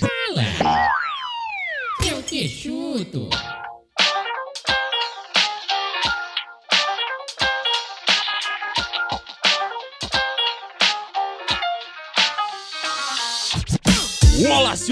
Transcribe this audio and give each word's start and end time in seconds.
Fala! 0.00 0.42
Eu 2.08 2.22
te 2.22 2.48
chuto! 2.48 3.28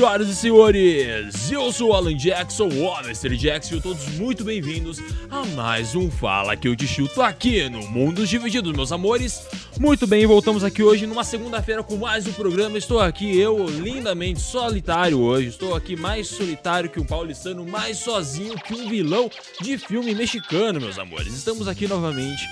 Senhoras 0.03 0.29
e 0.29 0.35
senhores! 0.35 1.53
Eu 1.53 1.71
sou 1.71 1.91
o 1.91 1.93
Alan 1.95 2.17
Jackson, 2.17 2.67
o 2.67 2.99
Mr. 3.05 3.37
Jackson, 3.37 3.77
e 3.77 3.81
todos 3.81 4.05
muito 4.19 4.43
bem-vindos 4.43 4.99
a 5.31 5.45
mais 5.55 5.95
um 5.95 6.11
Fala 6.11 6.57
que 6.57 6.67
eu 6.67 6.75
te 6.75 6.89
chuto 6.89 7.23
aqui 7.23 7.69
no 7.69 7.87
Mundos 7.87 8.29
Divididos, 8.29 8.73
meus 8.73 8.91
amores. 8.91 9.47
Muito 9.79 10.05
bem, 10.05 10.27
voltamos 10.27 10.65
aqui 10.65 10.83
hoje 10.83 11.07
numa 11.07 11.23
segunda-feira 11.23 11.85
com 11.85 11.95
mais 11.95 12.27
um 12.27 12.33
programa. 12.33 12.77
Estou 12.77 12.99
aqui, 12.99 13.39
eu, 13.39 13.65
lindamente 13.65 14.41
solitário 14.41 15.21
hoje. 15.21 15.51
Estou 15.51 15.73
aqui 15.73 15.95
mais 15.95 16.27
solitário 16.27 16.91
que 16.91 16.99
um 16.99 17.05
paulistano, 17.05 17.65
mais 17.65 17.99
sozinho 17.99 18.57
que 18.57 18.75
um 18.75 18.89
vilão 18.89 19.31
de 19.61 19.79
filme 19.79 20.17
mexicano, 20.17 20.81
meus 20.81 20.99
amores. 20.99 21.33
Estamos 21.33 21.69
aqui 21.69 21.87
novamente 21.87 22.43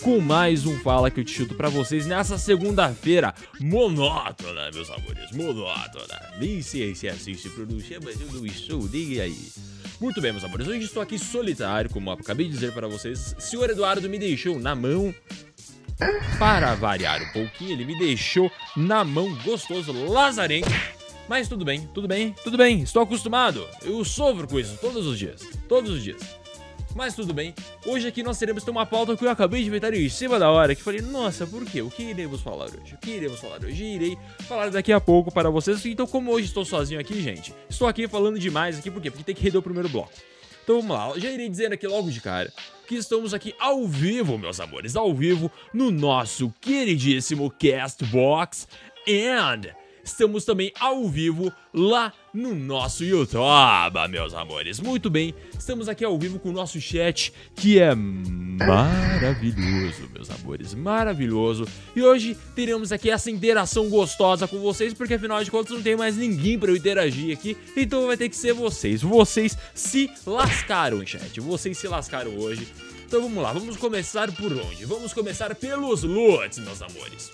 com 0.00 0.18
mais 0.18 0.64
um 0.64 0.78
Fala 0.80 1.10
que 1.10 1.20
eu 1.20 1.24
te 1.24 1.32
chuto 1.32 1.54
pra 1.54 1.68
vocês 1.68 2.06
nessa 2.06 2.38
segunda-feira 2.38 3.34
monótona, 3.60 4.70
meus 4.72 4.90
amores, 4.90 5.30
monótona. 5.32 6.20
Nem 6.38 6.62
sei 6.62 6.94
se 6.94 7.06
assiste 7.06 7.50
produção, 7.50 7.98
mas 8.02 8.18
eu 8.20 8.26
não 8.28 8.46
estou, 8.46 8.88
diga 8.88 9.22
aí. 9.22 9.52
Muito 10.00 10.20
bem, 10.20 10.32
meus 10.32 10.44
amores, 10.44 10.66
hoje 10.66 10.84
estou 10.84 11.02
aqui 11.02 11.18
solitário, 11.18 11.90
como 11.90 12.10
acabei 12.10 12.46
de 12.46 12.52
dizer 12.52 12.72
para 12.72 12.88
vocês. 12.88 13.34
Senhor 13.38 13.68
Eduardo 13.68 14.08
me 14.08 14.18
deixou 14.18 14.58
na 14.58 14.74
mão. 14.74 15.14
Para 16.38 16.74
variar 16.74 17.22
um 17.22 17.32
pouquinho, 17.32 17.72
ele 17.72 17.84
me 17.84 17.98
deixou 17.98 18.50
na 18.74 19.04
mão 19.04 19.36
gostoso, 19.44 19.92
lazarento. 19.92 20.70
Mas 21.28 21.46
tudo 21.46 21.64
bem, 21.64 21.88
tudo 21.92 22.08
bem, 22.08 22.34
tudo 22.42 22.56
bem, 22.56 22.80
estou 22.80 23.02
acostumado. 23.02 23.66
Eu 23.82 24.02
sofro 24.04 24.48
com 24.48 24.58
isso 24.58 24.78
todos 24.80 25.06
os 25.06 25.18
dias, 25.18 25.42
todos 25.68 25.90
os 25.90 26.02
dias. 26.02 26.39
Mas 26.94 27.14
tudo 27.14 27.32
bem, 27.32 27.54
hoje 27.86 28.08
aqui 28.08 28.22
nós 28.22 28.38
teremos 28.38 28.66
uma 28.66 28.84
pauta 28.84 29.16
que 29.16 29.24
eu 29.24 29.30
acabei 29.30 29.62
de 29.62 29.68
inventar 29.68 29.94
em 29.94 30.08
cima 30.08 30.38
da 30.38 30.50
hora, 30.50 30.74
que 30.74 30.82
falei, 30.82 31.00
nossa, 31.00 31.46
por 31.46 31.64
quê? 31.64 31.80
O 31.82 31.90
que 31.90 32.02
iremos 32.02 32.40
falar 32.40 32.66
hoje? 32.66 32.94
O 32.94 32.98
que 32.98 33.10
iremos 33.12 33.40
falar 33.40 33.64
hoje? 33.64 33.84
Irei 33.84 34.18
falar 34.48 34.70
daqui 34.70 34.92
a 34.92 35.00
pouco 35.00 35.32
para 35.32 35.48
vocês. 35.50 35.84
Então, 35.86 36.06
como 36.06 36.32
hoje 36.32 36.46
estou 36.46 36.64
sozinho 36.64 37.00
aqui, 37.00 37.20
gente, 37.22 37.54
estou 37.68 37.86
aqui 37.86 38.08
falando 38.08 38.38
demais 38.38 38.78
aqui, 38.78 38.90
por 38.90 39.00
quê? 39.00 39.10
Porque 39.10 39.24
tem 39.24 39.34
que 39.34 39.42
render 39.42 39.58
o 39.58 39.62
primeiro 39.62 39.88
bloco. 39.88 40.12
Então 40.62 40.82
vamos 40.82 40.96
lá, 40.96 41.18
já 41.18 41.30
irei 41.30 41.48
dizer 41.48 41.72
aqui 41.72 41.86
logo 41.86 42.10
de 42.10 42.20
cara 42.20 42.52
que 42.86 42.94
estamos 42.94 43.32
aqui 43.32 43.54
ao 43.58 43.86
vivo, 43.86 44.36
meus 44.36 44.60
amores, 44.60 44.94
ao 44.94 45.14
vivo 45.14 45.50
no 45.72 45.90
nosso 45.90 46.52
queridíssimo 46.60 47.50
Castbox 47.50 48.68
and 49.08 49.74
Estamos 50.02 50.44
também 50.44 50.72
ao 50.78 51.08
vivo 51.08 51.52
lá 51.72 52.12
no 52.32 52.54
nosso 52.54 53.04
YouTube, 53.04 54.08
meus 54.08 54.34
amores. 54.34 54.80
Muito 54.80 55.10
bem, 55.10 55.34
estamos 55.58 55.88
aqui 55.88 56.04
ao 56.04 56.18
vivo 56.18 56.38
com 56.38 56.50
o 56.50 56.52
nosso 56.52 56.80
chat, 56.80 57.32
que 57.54 57.78
é 57.78 57.94
maravilhoso, 57.94 60.08
meus 60.12 60.30
amores, 60.30 60.74
maravilhoso. 60.74 61.66
E 61.94 62.02
hoje 62.02 62.36
teremos 62.54 62.92
aqui 62.92 63.10
essa 63.10 63.30
interação 63.30 63.88
gostosa 63.88 64.48
com 64.48 64.58
vocês, 64.60 64.94
porque 64.94 65.14
afinal 65.14 65.42
de 65.42 65.50
contas 65.50 65.74
não 65.74 65.82
tem 65.82 65.96
mais 65.96 66.16
ninguém 66.16 66.58
para 66.58 66.70
eu 66.70 66.76
interagir 66.76 67.36
aqui, 67.36 67.56
então 67.76 68.06
vai 68.06 68.16
ter 68.16 68.28
que 68.28 68.36
ser 68.36 68.52
vocês. 68.52 69.02
Vocês 69.02 69.56
se 69.74 70.10
lascaram, 70.26 71.04
chat, 71.06 71.40
vocês 71.40 71.76
se 71.76 71.88
lascaram 71.88 72.36
hoje. 72.36 72.68
Então 73.06 73.22
vamos 73.22 73.42
lá, 73.42 73.52
vamos 73.52 73.76
começar 73.76 74.30
por 74.30 74.52
onde? 74.52 74.84
Vamos 74.84 75.12
começar 75.12 75.52
pelos 75.56 76.04
loots, 76.04 76.58
meus 76.58 76.80
amores. 76.80 77.32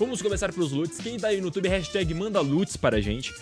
Vamos 0.00 0.22
começar 0.22 0.50
pelos 0.50 0.72
loots. 0.72 0.96
Quem 0.96 1.18
tá 1.18 1.28
aí 1.28 1.42
no 1.42 1.48
YouTube, 1.48 1.68
hashtag 1.68 2.14
manda 2.14 2.40
loots 2.40 2.74
para 2.74 2.96
a 2.96 3.00
gente. 3.02 3.34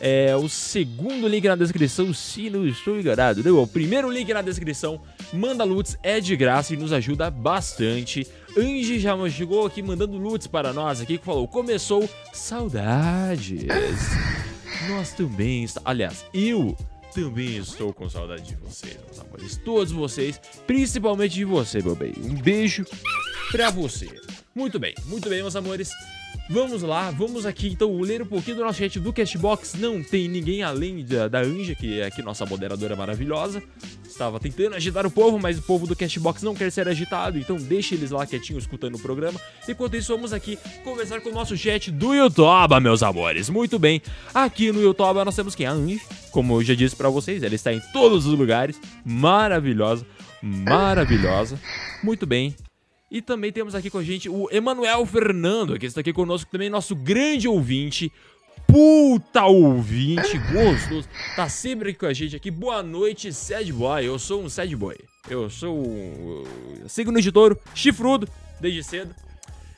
É, 0.00 0.34
o 0.34 0.48
segundo 0.48 1.28
link 1.28 1.46
na 1.46 1.54
descrição, 1.54 2.12
se 2.12 2.50
não 2.50 2.66
estou 2.66 2.98
enganado. 2.98 3.40
Não, 3.44 3.62
o 3.62 3.68
primeiro 3.68 4.10
link 4.10 4.34
na 4.34 4.42
descrição, 4.42 5.00
manda 5.32 5.62
loots, 5.62 5.96
é 6.02 6.18
de 6.18 6.34
graça 6.34 6.74
e 6.74 6.76
nos 6.76 6.92
ajuda 6.92 7.30
bastante. 7.30 8.26
Angie 8.58 8.98
já 8.98 9.16
chegou 9.30 9.64
aqui 9.64 9.80
mandando 9.80 10.18
loots 10.18 10.48
para 10.48 10.72
nós 10.72 11.00
aqui, 11.00 11.18
que 11.18 11.24
falou, 11.24 11.46
começou 11.46 12.10
saudades. 12.32 13.62
Nós 14.90 15.12
também, 15.12 15.64
aliás, 15.84 16.24
eu 16.34 16.76
também 17.14 17.56
estou 17.56 17.92
com 17.92 18.08
saudade 18.08 18.42
de 18.42 18.56
vocês, 18.56 18.96
meus 19.06 19.20
amores. 19.20 19.56
Todos 19.58 19.92
vocês, 19.92 20.40
principalmente 20.66 21.34
de 21.34 21.44
você, 21.44 21.80
meu 21.82 21.94
bem. 21.94 22.12
Um 22.18 22.34
beijo 22.34 22.84
pra 23.50 23.70
você. 23.70 24.08
Muito 24.54 24.78
bem, 24.78 24.94
muito 25.06 25.28
bem, 25.28 25.40
meus 25.40 25.56
amores. 25.56 25.90
Vamos 26.50 26.82
lá, 26.82 27.10
vamos 27.10 27.46
aqui 27.46 27.68
então 27.68 28.00
ler 28.00 28.20
um 28.20 28.26
pouquinho 28.26 28.56
do 28.56 28.64
nosso 28.64 28.78
chat 28.78 28.98
do 28.98 29.12
Cashbox. 29.12 29.74
Não 29.74 30.02
tem 30.02 30.28
ninguém 30.28 30.62
além 30.62 31.04
da, 31.04 31.28
da 31.28 31.40
Anja, 31.40 31.74
que 31.74 32.00
é 32.00 32.06
aqui 32.06 32.20
nossa 32.20 32.44
moderadora 32.44 32.96
maravilhosa. 32.96 33.62
Estava 34.04 34.38
tentando 34.38 34.74
agitar 34.74 35.06
o 35.06 35.10
povo, 35.10 35.38
mas 35.38 35.58
o 35.58 35.62
povo 35.62 35.86
do 35.86 35.96
Cashbox 35.96 36.42
não 36.42 36.54
quer 36.54 36.70
ser 36.70 36.88
agitado, 36.88 37.38
então 37.38 37.56
deixe 37.56 37.94
eles 37.94 38.10
lá 38.10 38.26
quietinhos 38.26 38.64
escutando 38.64 38.96
o 38.96 38.98
programa. 38.98 39.40
Enquanto 39.66 39.96
isso, 39.96 40.12
vamos 40.12 40.32
aqui 40.32 40.58
conversar 40.84 41.20
com 41.20 41.30
o 41.30 41.32
nosso 41.32 41.56
chat 41.56 41.90
do 41.90 42.14
YouTube, 42.14 42.80
meus 42.80 43.02
amores. 43.02 43.48
Muito 43.48 43.78
bem, 43.78 44.02
aqui 44.34 44.70
no 44.70 44.82
YouTube 44.82 45.24
nós 45.24 45.36
temos 45.36 45.54
quem? 45.54 45.64
A 45.64 45.72
Anja, 45.72 46.00
como 46.32 46.54
eu 46.54 46.64
já 46.64 46.74
disse 46.74 46.96
para 46.96 47.08
vocês, 47.08 47.42
ela 47.42 47.54
está 47.54 47.72
em 47.72 47.80
todos 47.92 48.26
os 48.26 48.38
lugares. 48.38 48.80
Maravilhosa, 49.04 50.06
maravilhosa. 50.42 51.60
Muito 52.02 52.26
bem, 52.26 52.56
e 53.12 53.20
também 53.20 53.52
temos 53.52 53.74
aqui 53.74 53.90
com 53.90 53.98
a 53.98 54.02
gente 54.02 54.26
o 54.26 54.48
Emanuel 54.50 55.04
Fernando, 55.04 55.78
que 55.78 55.84
está 55.84 56.00
aqui 56.00 56.14
conosco 56.14 56.50
também, 56.50 56.70
nosso 56.70 56.96
grande 56.96 57.46
ouvinte. 57.46 58.10
Puta 58.66 59.44
ouvinte 59.44 60.38
gostoso. 60.50 61.06
Tá 61.36 61.46
sempre 61.46 61.90
aqui 61.90 61.98
com 61.98 62.06
a 62.06 62.12
gente 62.14 62.34
aqui. 62.34 62.50
Boa 62.50 62.82
noite, 62.82 63.30
sad 63.30 63.70
boy. 63.70 64.06
Eu 64.06 64.18
sou 64.18 64.42
um 64.42 64.48
sad 64.48 64.74
boy. 64.74 64.96
Eu 65.28 65.50
sou 65.50 65.78
um 65.78 66.88
signo 66.88 67.20
de 67.20 67.30
touro, 67.30 67.58
chifrudo, 67.74 68.26
desde 68.58 68.82
cedo. 68.82 69.14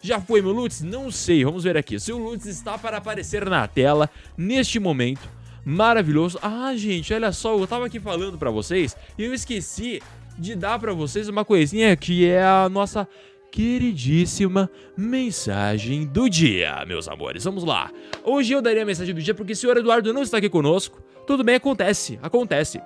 Já 0.00 0.20
foi 0.20 0.40
meu 0.40 0.52
Lutz? 0.52 0.80
Não 0.82 1.10
sei, 1.10 1.44
vamos 1.44 1.64
ver 1.64 1.76
aqui. 1.76 1.98
Seu 1.98 2.16
Lutz 2.16 2.46
está 2.46 2.78
para 2.78 2.98
aparecer 2.98 3.44
na 3.46 3.66
tela 3.66 4.08
neste 4.38 4.78
momento. 4.78 5.28
Maravilhoso. 5.64 6.38
Ah, 6.42 6.74
gente, 6.76 7.12
olha 7.14 7.32
só, 7.32 7.56
eu 7.56 7.66
tava 7.66 7.86
aqui 7.86 7.98
falando 7.98 8.36
para 8.36 8.50
vocês 8.50 8.96
e 9.16 9.24
eu 9.24 9.32
esqueci 9.32 10.02
de 10.38 10.54
dar 10.54 10.78
para 10.78 10.92
vocês 10.92 11.28
uma 11.28 11.44
coisinha 11.44 11.96
que 11.96 12.28
é 12.28 12.42
a 12.42 12.68
nossa 12.68 13.08
queridíssima 13.50 14.68
mensagem 14.96 16.04
do 16.04 16.28
dia, 16.28 16.84
meus 16.86 17.08
amores. 17.08 17.44
Vamos 17.44 17.62
lá. 17.62 17.90
Hoje 18.24 18.52
eu 18.52 18.60
daria 18.60 18.82
a 18.82 18.86
mensagem 18.86 19.14
do 19.14 19.22
dia 19.22 19.34
porque 19.34 19.52
o 19.52 19.56
senhor 19.56 19.76
Eduardo 19.76 20.12
não 20.12 20.22
está 20.22 20.38
aqui 20.38 20.48
conosco. 20.48 21.00
Tudo 21.26 21.44
bem, 21.44 21.54
acontece, 21.54 22.18
acontece. 22.20 22.80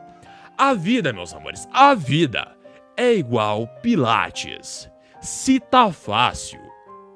A 0.56 0.74
vida, 0.74 1.12
meus 1.12 1.32
amores, 1.32 1.66
a 1.72 1.94
vida 1.94 2.54
é 2.96 3.14
igual 3.14 3.66
Pilates. 3.80 4.90
Se 5.20 5.58
tá 5.58 5.90
fácil, 5.90 6.60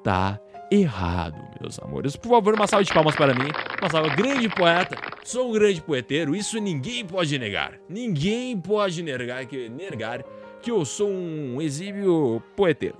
tá 0.03 0.39
errado, 0.73 1.35
meus 1.61 1.79
amores. 1.79 2.15
Por 2.15 2.29
favor, 2.29 2.53
uma 2.53 2.67
salva 2.67 2.83
de 2.83 2.93
palmas 2.93 3.15
para 3.15 3.33
mim. 3.33 3.49
Uma 3.79 3.89
salva, 3.89 4.15
grande 4.15 4.49
poeta. 4.49 4.97
Sou 5.23 5.49
um 5.49 5.53
grande 5.53 5.81
poeteiro, 5.81 6.35
isso 6.35 6.59
ninguém 6.59 7.05
pode 7.05 7.37
negar. 7.37 7.73
Ninguém 7.87 8.59
pode 8.59 9.01
negar 9.03 9.45
que, 9.45 9.69
negar 9.69 10.23
que 10.61 10.71
eu 10.71 10.83
sou 10.83 11.09
um 11.09 11.61
exímio 11.61 12.41
poeteiro. 12.55 12.97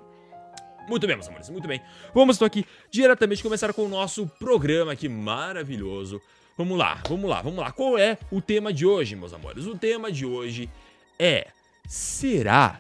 Muito 0.88 1.08
bem, 1.08 1.16
meus 1.16 1.28
amores, 1.28 1.50
muito 1.50 1.68
bem. 1.68 1.82
Vamos 2.14 2.36
então 2.36 2.46
aqui 2.46 2.66
diretamente 2.92 3.42
começar 3.42 3.74
com 3.74 3.84
o 3.84 3.90
nosso 3.90 4.28
programa 4.40 4.92
aqui 4.92 5.08
maravilhoso. 5.08 6.22
Vamos 6.58 6.78
lá, 6.78 7.02
vamos 7.08 7.30
lá, 7.30 7.42
vamos 7.42 7.60
lá. 7.60 7.72
Qual 7.72 7.98
é 7.98 8.18
o 8.30 8.42
tema 8.42 8.72
de 8.72 8.86
hoje, 8.86 9.16
meus 9.16 9.34
amores? 9.34 9.66
O 9.66 9.78
tema 9.78 10.12
de 10.12 10.26
hoje 10.26 10.70
é: 11.18 11.48
será 11.88 12.80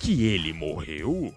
que 0.00 0.26
ele 0.26 0.52
morreu? 0.52 1.32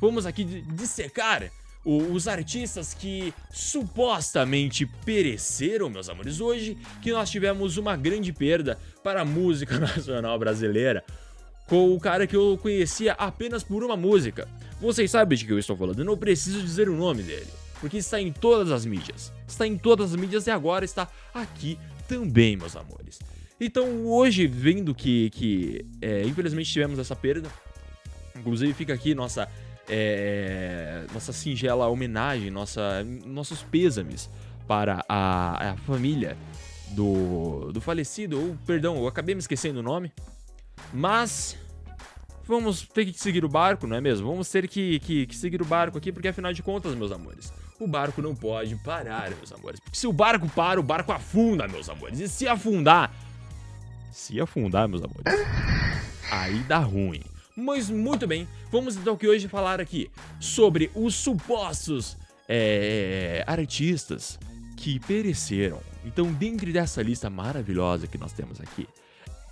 Vamos 0.00 0.26
aqui 0.26 0.42
dissecar 0.44 1.52
os 1.84 2.28
artistas 2.28 2.94
que 2.94 3.34
supostamente 3.50 4.86
pereceram, 5.04 5.90
meus 5.90 6.08
amores, 6.08 6.40
hoje 6.40 6.78
que 7.00 7.12
nós 7.12 7.30
tivemos 7.30 7.76
uma 7.76 7.96
grande 7.96 8.32
perda 8.32 8.78
para 9.02 9.22
a 9.22 9.24
música 9.24 9.78
nacional 9.80 10.38
brasileira 10.38 11.04
com 11.66 11.94
o 11.94 12.00
cara 12.00 12.26
que 12.26 12.36
eu 12.36 12.58
conhecia 12.60 13.12
apenas 13.12 13.62
por 13.62 13.82
uma 13.82 13.96
música. 13.96 14.48
Vocês 14.80 15.10
sabem 15.10 15.38
de 15.38 15.46
que 15.46 15.52
eu 15.52 15.58
estou 15.58 15.76
falando, 15.76 15.98
eu 15.98 16.04
não 16.04 16.16
preciso 16.16 16.60
dizer 16.62 16.88
o 16.88 16.96
nome 16.96 17.22
dele, 17.22 17.46
porque 17.80 17.96
está 17.96 18.20
em 18.20 18.32
todas 18.32 18.70
as 18.70 18.84
mídias. 18.84 19.32
Está 19.46 19.66
em 19.66 19.78
todas 19.78 20.10
as 20.10 20.16
mídias 20.16 20.46
e 20.46 20.50
agora 20.50 20.84
está 20.84 21.08
aqui 21.32 21.78
também, 22.06 22.56
meus 22.56 22.76
amores. 22.76 23.20
Então, 23.60 24.06
hoje, 24.06 24.46
vendo 24.46 24.94
que, 24.94 25.30
que 25.30 25.86
é, 26.00 26.22
infelizmente 26.24 26.70
tivemos 26.70 26.98
essa 26.98 27.14
perda, 27.14 27.48
inclusive 28.36 28.72
fica 28.74 28.92
aqui 28.92 29.14
nossa 29.14 29.48
é, 29.88 31.04
nossa 31.12 31.32
singela 31.32 31.88
homenagem, 31.88 32.50
nossa, 32.50 33.04
nossos 33.24 33.62
pêsames 33.62 34.30
para 34.66 35.04
a, 35.08 35.72
a 35.72 35.76
família 35.78 36.36
do, 36.90 37.72
do 37.72 37.80
falecido, 37.80 38.40
ou 38.40 38.56
perdão, 38.66 38.96
eu 38.96 39.06
acabei 39.06 39.34
me 39.34 39.40
esquecendo 39.40 39.80
o 39.80 39.82
nome, 39.82 40.12
mas 40.92 41.56
vamos 42.44 42.82
ter 42.82 43.06
que 43.06 43.18
seguir 43.18 43.44
o 43.44 43.48
barco, 43.48 43.86
não 43.86 43.96
é 43.96 44.00
mesmo? 44.00 44.28
Vamos 44.28 44.48
ter 44.48 44.68
que, 44.68 45.00
que, 45.00 45.26
que 45.26 45.36
seguir 45.36 45.60
o 45.62 45.64
barco 45.64 45.98
aqui, 45.98 46.12
porque 46.12 46.28
afinal 46.28 46.52
de 46.52 46.62
contas, 46.62 46.94
meus 46.94 47.12
amores, 47.12 47.52
o 47.78 47.86
barco 47.86 48.22
não 48.22 48.34
pode 48.34 48.76
parar, 48.76 49.30
meus 49.30 49.52
amores. 49.52 49.80
Porque 49.80 49.98
se 49.98 50.06
o 50.06 50.12
barco 50.12 50.48
para, 50.48 50.78
o 50.78 50.82
barco 50.82 51.12
afunda, 51.12 51.66
meus 51.66 51.88
amores. 51.88 52.20
E 52.20 52.28
se 52.28 52.46
afundar. 52.46 53.12
Se 54.12 54.40
afundar, 54.40 54.88
meus 54.88 55.02
amores. 55.02 55.24
Aí 56.30 56.58
dá 56.60 56.78
ruim. 56.78 57.22
Mas 57.56 57.90
muito 57.90 58.26
bem, 58.26 58.48
vamos 58.70 58.96
então 58.96 59.16
que 59.16 59.28
hoje 59.28 59.46
falar 59.46 59.80
aqui 59.80 60.10
sobre 60.40 60.90
os 60.94 61.14
supostos 61.14 62.16
é, 62.48 63.44
artistas 63.46 64.38
que 64.76 64.98
pereceram. 65.00 65.80
Então, 66.04 66.32
dentro 66.32 66.72
dessa 66.72 67.02
lista 67.02 67.30
maravilhosa 67.30 68.06
que 68.06 68.18
nós 68.18 68.32
temos 68.32 68.60
aqui, 68.60 68.88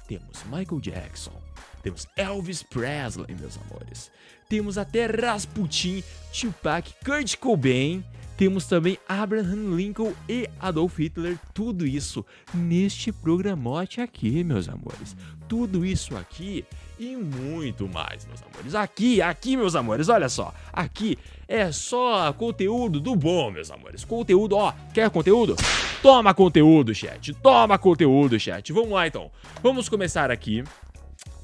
temos 0.09 0.43
Michael 0.45 0.81
Jackson, 0.81 1.41
temos 1.83 2.07
Elvis 2.17 2.63
Presley, 2.63 3.35
meus 3.39 3.59
amores, 3.59 4.11
temos 4.49 4.77
até 4.77 5.07
Rasputin, 5.07 6.03
Tupac, 6.33 6.93
Kurt 7.05 7.37
Cobain, 7.37 8.03
temos 8.37 8.65
também 8.65 8.99
Abraham 9.07 9.77
Lincoln 9.77 10.13
e 10.29 10.49
Adolf 10.59 10.99
Hitler, 10.99 11.39
tudo 11.53 11.87
isso 11.87 12.25
neste 12.53 13.13
programote 13.13 14.01
aqui, 14.01 14.43
meus 14.43 14.69
amores. 14.69 15.15
Tudo 15.51 15.85
isso 15.85 16.17
aqui 16.17 16.65
e 16.97 17.17
muito 17.17 17.89
mais, 17.89 18.25
meus 18.25 18.41
amores. 18.41 18.73
Aqui, 18.77 19.21
aqui, 19.21 19.57
meus 19.57 19.75
amores, 19.75 20.09
olha 20.09 20.29
só. 20.29 20.55
Aqui 20.73 21.19
é 21.49 21.73
só 21.73 22.33
conteúdo 22.33 23.01
do 23.01 23.17
bom, 23.17 23.51
meus 23.51 23.69
amores. 23.69 24.05
Conteúdo, 24.05 24.55
ó, 24.55 24.73
quer 24.95 25.11
conteúdo? 25.11 25.57
Toma 26.01 26.33
conteúdo, 26.33 26.95
chat. 26.95 27.35
Toma 27.35 27.77
conteúdo, 27.79 28.39
chat. 28.39 28.73
Vamos 28.73 28.93
lá 28.93 29.09
então. 29.09 29.29
Vamos 29.61 29.89
começar 29.89 30.31
aqui. 30.31 30.63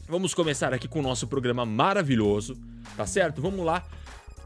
Vamos 0.08 0.32
começar 0.34 0.72
aqui 0.72 0.86
com 0.86 1.00
o 1.00 1.02
nosso 1.02 1.26
programa 1.26 1.66
maravilhoso, 1.66 2.56
tá 2.96 3.04
certo? 3.04 3.42
Vamos 3.42 3.66
lá 3.66 3.82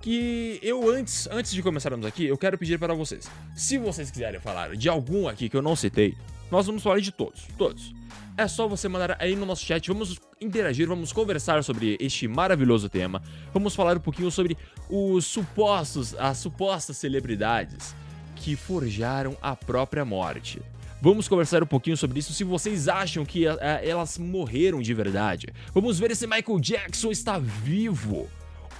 que 0.00 0.58
eu 0.62 0.88
antes, 0.88 1.28
antes 1.30 1.52
de 1.52 1.62
começarmos 1.62 2.06
aqui, 2.06 2.24
eu 2.24 2.38
quero 2.38 2.56
pedir 2.56 2.78
para 2.78 2.94
vocês. 2.94 3.30
Se 3.54 3.76
vocês 3.76 4.10
quiserem 4.10 4.40
falar 4.40 4.74
de 4.74 4.88
algum 4.88 5.28
aqui 5.28 5.50
que 5.50 5.56
eu 5.58 5.60
não 5.60 5.76
citei, 5.76 6.16
nós 6.50 6.66
vamos 6.66 6.82
falar 6.82 7.00
de 7.00 7.12
todos, 7.12 7.46
todos. 7.58 7.99
É 8.40 8.48
só 8.48 8.66
você 8.66 8.88
mandar 8.88 9.18
aí 9.20 9.36
no 9.36 9.44
nosso 9.44 9.66
chat, 9.66 9.86
vamos 9.86 10.18
interagir, 10.40 10.88
vamos 10.88 11.12
conversar 11.12 11.62
sobre 11.62 11.98
este 12.00 12.26
maravilhoso 12.26 12.88
tema. 12.88 13.20
Vamos 13.52 13.74
falar 13.74 13.98
um 13.98 14.00
pouquinho 14.00 14.30
sobre 14.30 14.56
os 14.88 15.26
supostos, 15.26 16.14
as 16.18 16.38
supostas 16.38 16.96
celebridades 16.96 17.94
que 18.36 18.56
forjaram 18.56 19.36
a 19.42 19.54
própria 19.54 20.06
morte. 20.06 20.62
Vamos 21.02 21.28
conversar 21.28 21.62
um 21.62 21.66
pouquinho 21.66 21.98
sobre 21.98 22.18
isso 22.18 22.32
se 22.32 22.42
vocês 22.42 22.88
acham 22.88 23.26
que 23.26 23.46
uh, 23.46 23.58
elas 23.82 24.16
morreram 24.16 24.80
de 24.80 24.94
verdade. 24.94 25.48
Vamos 25.74 25.98
ver 25.98 26.16
se 26.16 26.26
Michael 26.26 26.60
Jackson 26.60 27.10
está 27.10 27.38
vivo 27.38 28.26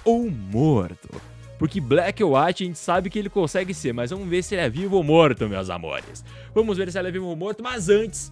ou 0.03 0.27
morto. 0.27 1.21
Porque 1.59 1.79
Black 1.79 2.23
ou 2.23 2.35
White 2.35 2.63
a 2.63 2.65
gente 2.65 2.79
sabe 2.79 3.11
que 3.11 3.19
ele 3.19 3.29
consegue 3.29 3.75
ser, 3.75 3.93
mas 3.93 4.09
vamos 4.09 4.27
ver 4.27 4.41
se 4.41 4.55
ele 4.55 4.63
é 4.63 4.69
vivo 4.71 4.95
ou 4.95 5.03
morto, 5.03 5.47
meus 5.47 5.69
amores. 5.69 6.25
Vamos 6.51 6.79
ver 6.79 6.91
se 6.91 6.97
ele 6.97 7.09
é 7.09 7.11
vivo 7.11 7.27
ou 7.27 7.35
morto, 7.35 7.61
mas 7.61 7.89
antes, 7.89 8.31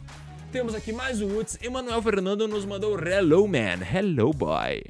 temos 0.52 0.74
aqui 0.74 0.92
mais 0.92 1.22
um 1.22 1.28
Woods. 1.28 1.60
Emanuel 1.62 2.02
Fernando 2.02 2.48
nos 2.48 2.66
mandou 2.66 3.00
Hello 3.00 3.48
Man, 3.48 3.86
Hello 3.94 4.34
Boy. 4.34 4.84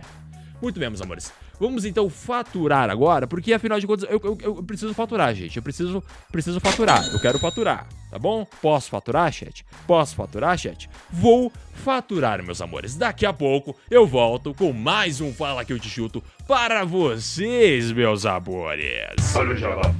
Muito 0.61 0.79
bem, 0.79 0.89
meus 0.89 1.01
amores. 1.01 1.33
Vamos 1.59 1.83
então 1.83 2.09
faturar 2.09 2.89
agora, 2.89 3.27
porque 3.27 3.51
afinal 3.51 3.77
de 3.79 3.85
contas 3.85 4.09
eu, 4.09 4.21
eu, 4.23 4.37
eu, 4.41 4.63
preciso 4.63 4.93
faturar, 4.93 5.35
gente. 5.35 5.57
Eu 5.57 5.63
preciso, 5.63 6.01
preciso 6.31 6.59
faturar. 6.61 7.05
Eu 7.11 7.19
quero 7.19 7.37
faturar, 7.37 7.87
tá 8.09 8.17
bom? 8.17 8.47
Posso 8.61 8.89
faturar, 8.89 9.29
chat? 9.33 9.65
Posso 9.85 10.15
faturar, 10.15 10.57
chat? 10.57 10.89
Vou 11.11 11.51
faturar, 11.73 12.41
meus 12.41 12.61
amores. 12.61 12.95
Daqui 12.95 13.25
a 13.25 13.33
pouco 13.33 13.75
eu 13.91 14.07
volto 14.07 14.53
com 14.53 14.71
mais 14.71 15.19
um 15.19 15.33
Fala 15.33 15.65
Que 15.65 15.73
Eu 15.73 15.79
Te 15.79 15.89
Chuto 15.89 16.23
para 16.47 16.85
vocês, 16.85 17.91
meus 17.91 18.25
amores. 18.25 19.35
Olha 19.35 19.53
o 19.53 19.57
Jabá. 19.57 19.95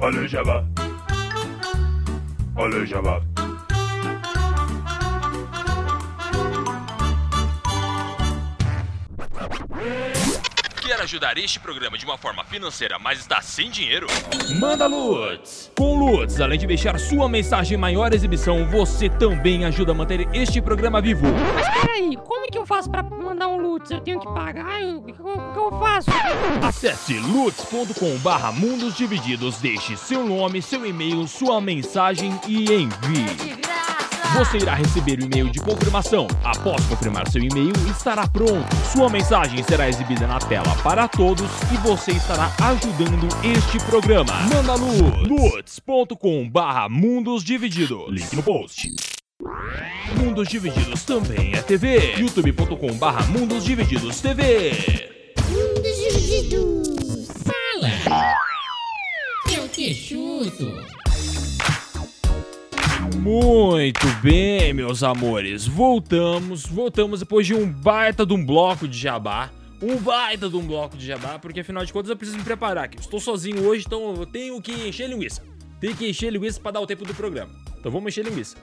Olha 0.00 0.20
o 0.22 0.26
Jabá. 0.28 0.64
Olha 2.56 2.78
o 2.78 2.86
Jabá. 2.86 3.39
Quer 11.00 11.04
ajudar 11.04 11.38
este 11.38 11.58
programa 11.58 11.96
de 11.96 12.04
uma 12.04 12.18
forma 12.18 12.44
financeira, 12.44 12.98
mas 12.98 13.20
está 13.20 13.40
sem 13.40 13.70
dinheiro? 13.70 14.06
Manda 14.60 14.86
Lutz! 14.86 15.72
Com 15.74 15.98
Lutz, 15.98 16.38
além 16.38 16.58
de 16.58 16.66
deixar 16.66 17.00
sua 17.00 17.26
mensagem 17.26 17.78
em 17.78 17.80
maior 17.80 18.12
exibição, 18.12 18.66
você 18.66 19.08
também 19.08 19.64
ajuda 19.64 19.92
a 19.92 19.94
manter 19.94 20.28
este 20.34 20.60
programa 20.60 21.00
vivo. 21.00 21.26
Mas 21.54 21.66
peraí, 21.70 22.18
como 22.18 22.44
é 22.44 22.48
que 22.48 22.58
eu 22.58 22.66
faço 22.66 22.90
pra 22.90 23.02
mandar 23.02 23.48
um 23.48 23.56
Lutz? 23.56 23.90
Eu 23.90 24.02
tenho 24.02 24.20
que 24.20 24.26
pagar? 24.26 24.82
O 24.82 25.02
que 25.02 25.58
eu 25.58 25.70
faço? 25.80 26.10
Acesse 26.62 27.14
lutz.com 27.14 28.18
barra 28.18 28.52
mundos 28.52 28.94
divididos, 28.94 29.56
deixe 29.56 29.96
seu 29.96 30.22
nome, 30.26 30.60
seu 30.60 30.84
e-mail, 30.84 31.26
sua 31.26 31.62
mensagem 31.62 32.38
e 32.46 32.74
envie. 32.74 33.59
Você 34.34 34.58
irá 34.58 34.74
receber 34.74 35.18
o 35.18 35.24
e-mail 35.24 35.50
de 35.50 35.58
confirmação. 35.58 36.26
Após 36.44 36.84
confirmar 36.86 37.28
seu 37.28 37.42
e-mail, 37.42 37.72
estará 37.90 38.26
pronto. 38.28 38.76
Sua 38.92 39.10
mensagem 39.10 39.62
será 39.64 39.88
exibida 39.88 40.26
na 40.26 40.38
tela 40.38 40.74
para 40.82 41.08
todos 41.08 41.50
e 41.72 41.76
você 41.78 42.12
estará 42.12 42.50
ajudando 42.62 43.28
este 43.44 43.78
programa. 43.86 44.32
Manda 44.54 44.74
luz. 44.74 45.28
lutz.com 45.28 46.48
barra 46.48 46.88
mundos 46.88 47.42
divididos. 47.42 48.08
Link 48.08 48.34
no 48.36 48.42
post. 48.42 48.94
Mundos 50.16 50.48
Divididos 50.48 51.02
também 51.02 51.54
é 51.54 51.62
TV. 51.62 52.14
youtube.com 52.18 52.92
barra 52.94 53.26
Mundos 53.26 53.64
Divididos 53.64 54.20
TV. 54.20 54.72
Mundos 55.48 55.96
Divididos. 55.96 57.28
Fala. 57.42 58.30
Eu 59.56 59.68
te 59.68 59.94
chuto. 59.94 60.99
Muito 63.16 64.06
bem, 64.22 64.72
meus 64.72 65.02
amores. 65.02 65.66
Voltamos, 65.66 66.66
voltamos 66.66 67.20
depois 67.20 67.46
de 67.46 67.54
um 67.54 67.70
baita 67.70 68.24
de 68.24 68.32
um 68.32 68.44
bloco 68.44 68.86
de 68.88 68.98
jabá. 68.98 69.50
Um 69.82 69.96
baita 69.96 70.48
de 70.48 70.56
um 70.56 70.66
bloco 70.66 70.96
de 70.96 71.06
jabá, 71.06 71.38
porque 71.38 71.60
afinal 71.60 71.84
de 71.84 71.92
contas 71.92 72.10
eu 72.10 72.16
preciso 72.16 72.38
me 72.38 72.44
preparar 72.44 72.84
aqui. 72.84 72.98
Estou 72.98 73.18
sozinho 73.18 73.66
hoje, 73.66 73.84
então 73.86 74.14
eu 74.14 74.26
tenho 74.26 74.60
que 74.60 74.72
encher 74.88 75.08
linguiça. 75.08 75.42
Tenho 75.80 75.96
que 75.96 76.08
encher 76.08 76.30
linguiça 76.30 76.60
para 76.60 76.72
dar 76.72 76.80
o 76.80 76.86
tempo 76.86 77.04
do 77.04 77.14
programa. 77.14 77.50
Então 77.78 77.90
vamos 77.90 78.08
encher 78.08 78.24
linguiça. 78.24 78.56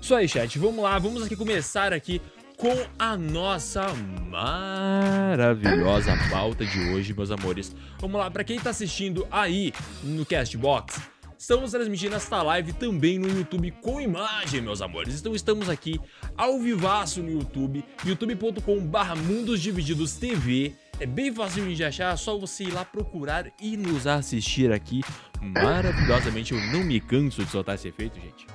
Isso 0.00 0.14
aí, 0.14 0.28
chat. 0.28 0.58
Vamos 0.58 0.82
lá, 0.82 0.98
vamos 0.98 1.22
aqui 1.24 1.34
começar 1.36 1.92
aqui 1.92 2.22
com 2.56 2.76
a 2.98 3.16
nossa 3.16 3.86
maravilhosa 4.28 6.12
pauta 6.30 6.64
de 6.64 6.78
hoje, 6.90 7.14
meus 7.14 7.30
amores. 7.30 7.74
Vamos 7.98 8.20
lá, 8.20 8.30
para 8.30 8.44
quem 8.44 8.60
tá 8.60 8.70
assistindo 8.70 9.26
aí 9.30 9.72
no 10.04 10.26
Castbox, 10.26 11.00
Estamos 11.40 11.70
transmitindo 11.70 12.14
esta 12.14 12.42
live 12.42 12.74
também 12.74 13.18
no 13.18 13.26
YouTube 13.26 13.70
com 13.80 13.98
imagem, 13.98 14.60
meus 14.60 14.82
amores. 14.82 15.18
Então 15.18 15.34
estamos 15.34 15.70
aqui 15.70 15.98
ao 16.36 16.58
vivaço 16.60 17.22
no 17.22 17.30
YouTube, 17.30 17.82
youtube.com 18.04 18.78
barra 18.84 19.16
Mundos 19.16 19.58
Divididos 19.58 20.12
TV. 20.16 20.74
É 21.00 21.06
bem 21.06 21.34
fácil 21.34 21.74
de 21.74 21.82
achar, 21.82 22.12
é 22.12 22.16
só 22.18 22.36
você 22.36 22.64
ir 22.64 22.72
lá 22.72 22.84
procurar 22.84 23.50
e 23.58 23.74
nos 23.74 24.06
assistir 24.06 24.70
aqui 24.70 25.00
maravilhosamente. 25.40 26.52
Eu 26.52 26.60
não 26.60 26.84
me 26.84 27.00
canso 27.00 27.42
de 27.42 27.50
soltar 27.50 27.76
esse 27.76 27.88
efeito, 27.88 28.20
gente. 28.20 28.46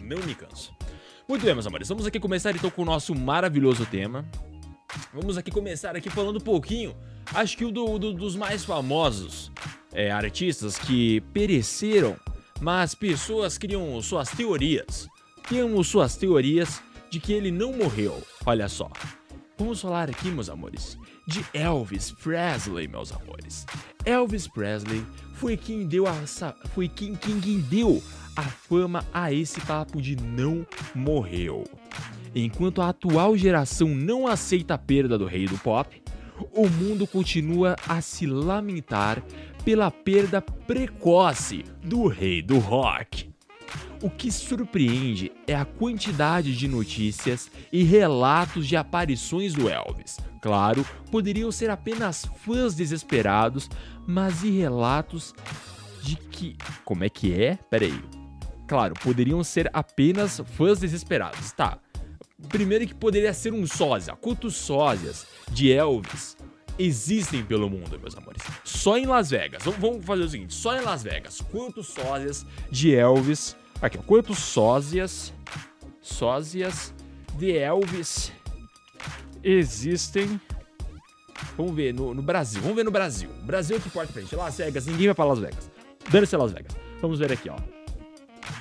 Não 0.00 0.18
me 0.26 0.34
canso. 0.34 0.74
Muito 1.28 1.44
bem, 1.44 1.54
meus 1.54 1.68
amores, 1.68 1.88
vamos 1.88 2.04
aqui 2.04 2.18
começar 2.18 2.50
então 2.50 2.68
com 2.68 2.82
o 2.82 2.84
nosso 2.84 3.14
maravilhoso 3.14 3.86
tema. 3.86 4.28
Vamos 5.14 5.38
aqui 5.38 5.52
começar 5.52 5.94
aqui 5.94 6.10
falando 6.10 6.38
um 6.38 6.44
pouquinho, 6.44 6.96
acho 7.32 7.56
que 7.56 7.64
o 7.64 7.70
do, 7.70 7.96
do, 7.96 8.12
dos 8.12 8.34
mais 8.34 8.64
famosos 8.64 9.52
é, 9.96 10.10
artistas 10.10 10.78
que 10.78 11.22
pereceram, 11.32 12.16
mas 12.60 12.94
pessoas 12.94 13.56
criam 13.56 14.00
suas 14.02 14.28
teorias. 14.28 15.08
Temos 15.48 15.88
suas 15.88 16.16
teorias 16.16 16.82
de 17.10 17.18
que 17.18 17.32
ele 17.32 17.50
não 17.50 17.72
morreu. 17.72 18.22
Olha 18.44 18.68
só. 18.68 18.90
Vamos 19.58 19.80
falar 19.80 20.10
aqui, 20.10 20.28
meus 20.28 20.50
amores, 20.50 20.98
de 21.26 21.42
Elvis 21.54 22.12
Presley, 22.12 22.86
meus 22.86 23.10
amores. 23.10 23.64
Elvis 24.04 24.46
Presley 24.46 25.02
foi 25.32 25.56
quem 25.56 25.86
deu 25.86 26.06
a 26.06 26.12
foi 26.74 26.88
quem, 26.88 27.14
quem, 27.14 27.40
quem 27.40 27.60
deu 27.60 28.02
a 28.36 28.42
fama 28.42 29.02
a 29.14 29.32
esse 29.32 29.58
papo 29.62 30.02
de 30.02 30.14
não 30.14 30.66
morreu. 30.94 31.64
Enquanto 32.34 32.82
a 32.82 32.90
atual 32.90 33.34
geração 33.34 33.88
não 33.88 34.26
aceita 34.26 34.74
a 34.74 34.78
perda 34.78 35.16
do 35.16 35.24
rei 35.24 35.46
do 35.46 35.56
pop, 35.56 36.02
o 36.52 36.68
mundo 36.68 37.06
continua 37.06 37.76
a 37.86 38.00
se 38.00 38.26
lamentar 38.26 39.22
pela 39.64 39.90
perda 39.90 40.40
precoce 40.40 41.64
do 41.82 42.06
rei 42.06 42.40
do 42.40 42.58
rock. 42.58 43.34
O 44.02 44.10
que 44.10 44.30
surpreende 44.30 45.32
é 45.46 45.54
a 45.54 45.64
quantidade 45.64 46.56
de 46.56 46.68
notícias 46.68 47.50
e 47.72 47.82
relatos 47.82 48.66
de 48.66 48.76
aparições 48.76 49.54
do 49.54 49.68
Elvis. 49.68 50.18
Claro, 50.40 50.86
poderiam 51.10 51.50
ser 51.50 51.70
apenas 51.70 52.24
fãs 52.44 52.74
desesperados, 52.74 53.68
mas 54.06 54.44
e 54.44 54.50
relatos 54.50 55.34
de 56.02 56.14
que. 56.14 56.56
Como 56.84 57.02
é 57.02 57.08
que 57.08 57.32
é? 57.32 57.58
Peraí. 57.68 58.00
Claro, 58.68 58.94
poderiam 58.94 59.42
ser 59.42 59.70
apenas 59.72 60.40
fãs 60.56 60.78
desesperados, 60.78 61.52
tá? 61.52 61.78
Primeiro 62.48 62.86
que 62.86 62.94
poderia 62.94 63.32
ser 63.32 63.52
um 63.52 63.66
sósia, 63.66 64.14
quantos 64.14 64.56
sósias 64.56 65.26
de 65.50 65.72
Elvis 65.72 66.36
existem 66.78 67.42
pelo 67.42 67.70
mundo, 67.70 67.98
meus 67.98 68.14
amores. 68.16 68.42
Só 68.62 68.98
em 68.98 69.06
Las 69.06 69.30
Vegas. 69.30 69.62
Vamos- 69.78 70.04
fazer 70.04 70.22
o 70.22 70.28
seguinte: 70.28 70.52
só 70.54 70.76
em 70.76 70.82
Las 70.82 71.02
Vegas, 71.02 71.40
quantos 71.50 71.86
sósias 71.88 72.44
de 72.70 72.94
Elvis. 72.94 73.56
Aqui, 73.80 73.98
ó. 73.98 74.02
Quantos 74.02 74.38
sósias. 74.38 75.32
Sósias 76.00 76.94
de 77.38 77.52
Elvis 77.56 78.30
existem. 79.42 80.40
Vamos 81.56 81.74
ver 81.74 81.92
no, 81.92 82.14
no 82.14 82.22
Brasil. 82.22 82.60
Vamos 82.60 82.76
ver 82.76 82.84
no 82.84 82.90
Brasil. 82.90 83.28
Brasil 83.44 83.80
que 83.80 83.88
importa 83.88 84.12
pra 84.12 84.22
gente. 84.22 84.34
Las 84.36 84.56
Vegas, 84.56 84.86
ninguém 84.86 85.06
vai 85.06 85.14
pra 85.14 85.24
Las 85.24 85.38
Vegas. 85.38 85.70
Dane-se 86.10 86.36
Las 86.36 86.52
Vegas. 86.52 86.76
Vamos 87.00 87.18
ver 87.18 87.32
aqui, 87.32 87.48
ó. 87.50 87.56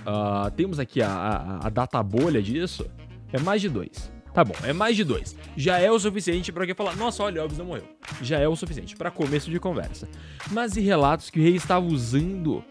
Ah, 0.05 0.51
temos 0.55 0.79
aqui 0.79 1.01
a, 1.01 1.09
a, 1.09 1.67
a 1.67 1.69
data 1.69 2.01
bolha 2.01 2.41
disso. 2.41 2.85
É 3.31 3.39
mais 3.39 3.61
de 3.61 3.69
dois. 3.69 4.11
Tá 4.33 4.43
bom, 4.43 4.53
é 4.63 4.73
mais 4.73 4.97
de 4.97 5.03
dois. 5.05 5.33
Já 5.55 5.79
é 5.79 5.89
o 5.89 5.97
suficiente 5.97 6.51
pra 6.51 6.63
alguém 6.63 6.75
falar, 6.75 6.95
nossa, 6.97 7.23
olha, 7.23 7.39
Elvis 7.39 7.57
não 7.57 7.65
morreu. 7.65 7.87
Já 8.21 8.37
é 8.39 8.47
o 8.47 8.55
suficiente 8.55 8.93
pra 8.95 9.09
começo 9.09 9.49
de 9.49 9.59
conversa. 9.61 10.09
Mas 10.51 10.75
e 10.75 10.81
relatos 10.81 11.29
que 11.29 11.39
o 11.39 11.43
rei 11.43 11.55
estava 11.55 11.85
usando, 11.85 12.61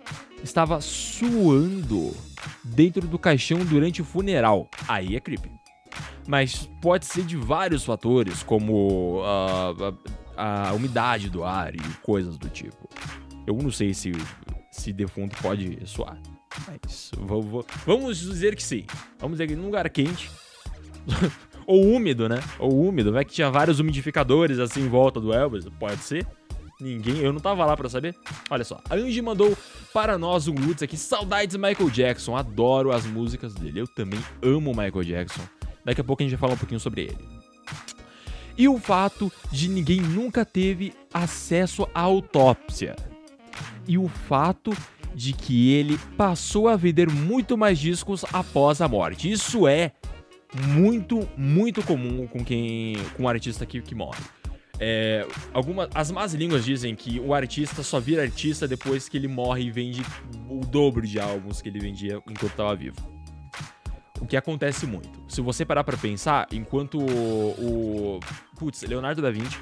estava 0.43 0.79
suando 0.83 2.15
dentro 2.63 3.07
do 3.09 3.19
caixão 3.19 3.65
durante 3.65 4.03
o 4.03 4.05
funeral. 4.05 4.69
Aí 4.87 5.17
é 5.17 5.21
creepy. 5.21 5.51
Mas 6.27 6.69
pode 6.83 7.07
ser 7.07 7.25
de 7.25 7.37
vários 7.37 7.83
fatores, 7.85 8.43
como 8.43 9.23
ah, 9.25 9.95
a, 10.37 10.69
a 10.71 10.73
umidade 10.75 11.31
do 11.31 11.45
ar 11.45 11.75
e 11.75 11.81
coisas 12.03 12.37
do 12.37 12.49
tipo. 12.51 12.89
Eu 13.47 13.55
não 13.57 13.71
sei 13.71 13.95
se, 13.95 14.13
se 14.71 14.93
defunto 14.93 15.35
pode 15.41 15.79
suar. 15.87 16.19
Mas 16.67 17.11
vou- 17.17 17.43
vou- 17.43 17.67
vamos 17.87 18.19
dizer 18.21 18.55
que 18.55 18.63
sim. 18.63 18.85
Vamos 19.19 19.39
dizer 19.39 19.49
que 19.49 19.57
num 19.57 19.65
lugar 19.67 19.89
quente. 19.91 20.31
Ou 21.67 21.83
úmido, 21.95 22.29
né? 22.29 22.41
Ou 22.59 22.89
úmido. 22.89 23.13
Vai 23.13 23.25
que 23.25 23.33
tinha 23.33 23.51
vários 23.51 23.81
umidificadores 23.81 24.59
assim 24.59 24.83
em 24.83 24.89
volta 24.89 25.21
do 25.21 25.33
Elvis. 25.33 25.67
Pode 25.79 26.03
ser. 26.03 26.27
Ninguém, 26.81 27.19
eu 27.19 27.33
não 27.33 27.41
tava 27.41 27.65
lá 27.65 27.77
pra 27.77 27.89
saber. 27.89 28.15
Olha 28.51 28.65
só, 28.65 28.81
a 28.91 28.95
Angie 28.95 29.23
mandou 29.23 29.57
para 29.93 30.19
nós 30.19 30.49
um 30.49 30.55
Lutz 30.55 30.83
aqui. 30.83 30.97
Saudades 30.97 31.57
de 31.57 31.59
Michael 31.59 31.89
Jackson. 31.91 32.37
Adoro 32.37 32.93
as 32.93 33.07
músicas 33.07 33.55
dele. 33.55 33.81
Eu 33.81 33.87
também 33.87 34.21
amo 34.43 34.71
Michael 34.71 35.05
Jackson. 35.05 35.43
Daqui 35.85 36.01
a 36.01 36.05
pouco 36.05 36.23
a 36.23 36.25
gente 36.25 36.33
vai 36.33 36.41
falar 36.41 36.55
um 36.55 36.59
pouquinho 36.59 36.81
sobre 36.81 37.03
ele. 37.03 37.19
E 38.57 38.69
o 38.69 38.79
fato 38.79 39.33
de 39.51 39.69
ninguém 39.69 40.01
nunca 40.01 40.45
teve 40.45 40.93
acesso 41.13 41.89
à 41.95 42.03
autópsia. 42.03 42.95
E 43.87 43.99
o 43.99 44.09
fato 44.09 44.73
de 45.15 45.33
que 45.33 45.73
ele 45.73 45.99
passou 46.17 46.69
a 46.69 46.77
vender 46.77 47.09
muito 47.09 47.57
mais 47.57 47.79
discos 47.79 48.25
após 48.33 48.81
a 48.81 48.89
morte. 48.89 49.31
Isso 49.31 49.67
é 49.67 49.93
muito, 50.69 51.29
muito 51.37 51.83
comum 51.83 52.27
com 52.27 52.45
quem, 52.45 52.97
com 53.17 53.25
um 53.25 53.29
artista 53.29 53.65
que, 53.67 53.81
que 53.81 53.95
morre. 53.95 54.21
É, 54.81 55.25
as 55.95 56.11
más 56.11 56.35
línguas 56.35 56.65
dizem 56.65 56.95
que 56.97 57.21
o 57.21 57.33
artista 57.33 57.83
só 57.83 58.01
vira 58.01 58.23
artista 58.23 58.67
depois 58.67 59.09
que 59.09 59.17
ele 59.17 59.29
morre 59.29 59.63
e 59.63 59.71
vende 59.71 60.03
o 60.49 60.61
dobro 60.67 61.07
de 61.07 61.21
álbuns 61.21 61.63
que 61.63 61.69
ele 61.69 61.79
vendia 61.79 62.17
enquanto 62.29 62.47
estava 62.47 62.75
vivo. 62.75 62.97
O 64.21 64.27
que 64.27 64.37
acontece 64.37 64.87
muito. 64.87 65.11
Se 65.29 65.41
você 65.41 65.65
parar 65.65 65.85
pra 65.85 65.97
pensar, 65.97 66.47
enquanto 66.53 66.99
o, 66.99 68.17
o 68.17 68.21
putz, 68.59 68.83
Leonardo 68.83 69.21
da 69.23 69.31
Vinci 69.31 69.59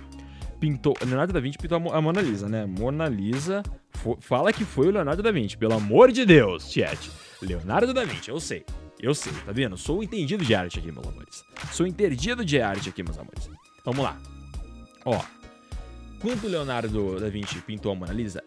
pintou, 0.61 0.95
Leonardo 1.05 1.33
da 1.33 1.41
Vinci 1.41 1.59
pintou 1.59 1.93
a 1.93 2.01
Mona 2.01 2.21
Lisa, 2.21 2.49
né? 2.49 2.65
Mona 2.65 3.09
Lisa 3.09 3.63
fo- 3.91 4.17
fala 4.21 4.53
que 4.53 4.65
foi 4.65 4.87
o 4.89 4.91
Leonardo 4.93 5.23
da 5.23 5.33
Vinci, 5.33 5.57
pelo 5.57 5.75
amor 5.75 6.13
de 6.13 6.25
Deus, 6.25 6.71
chat. 6.73 7.11
Leonardo 7.43 7.93
da 7.93 8.05
Vinci, 8.05 8.31
eu 8.31 8.39
sei. 8.39 8.65
Eu 9.03 9.15
sei, 9.15 9.33
tá 9.45 9.51
vendo? 9.53 9.77
Sou 9.77 10.03
entendido 10.03 10.45
de 10.45 10.55
arte 10.55 10.79
aqui, 10.79 10.93
meus 10.93 11.07
amores. 11.07 11.45
Sou 11.73 11.87
entendido 11.87 12.45
de 12.45 12.61
arte 12.61 12.89
aqui, 12.89 13.03
meus 13.03 13.19
amores. 13.19 13.51
Vamos 13.85 14.03
lá. 14.05 14.17
Ó, 15.05 15.21
quando 16.21 16.47
Leonardo 16.47 17.19
da 17.19 17.29
Vinci 17.29 17.61
pintou 17.63 17.91
a 17.91 17.95
Mona 17.97 18.13
Lisa, 18.13 18.43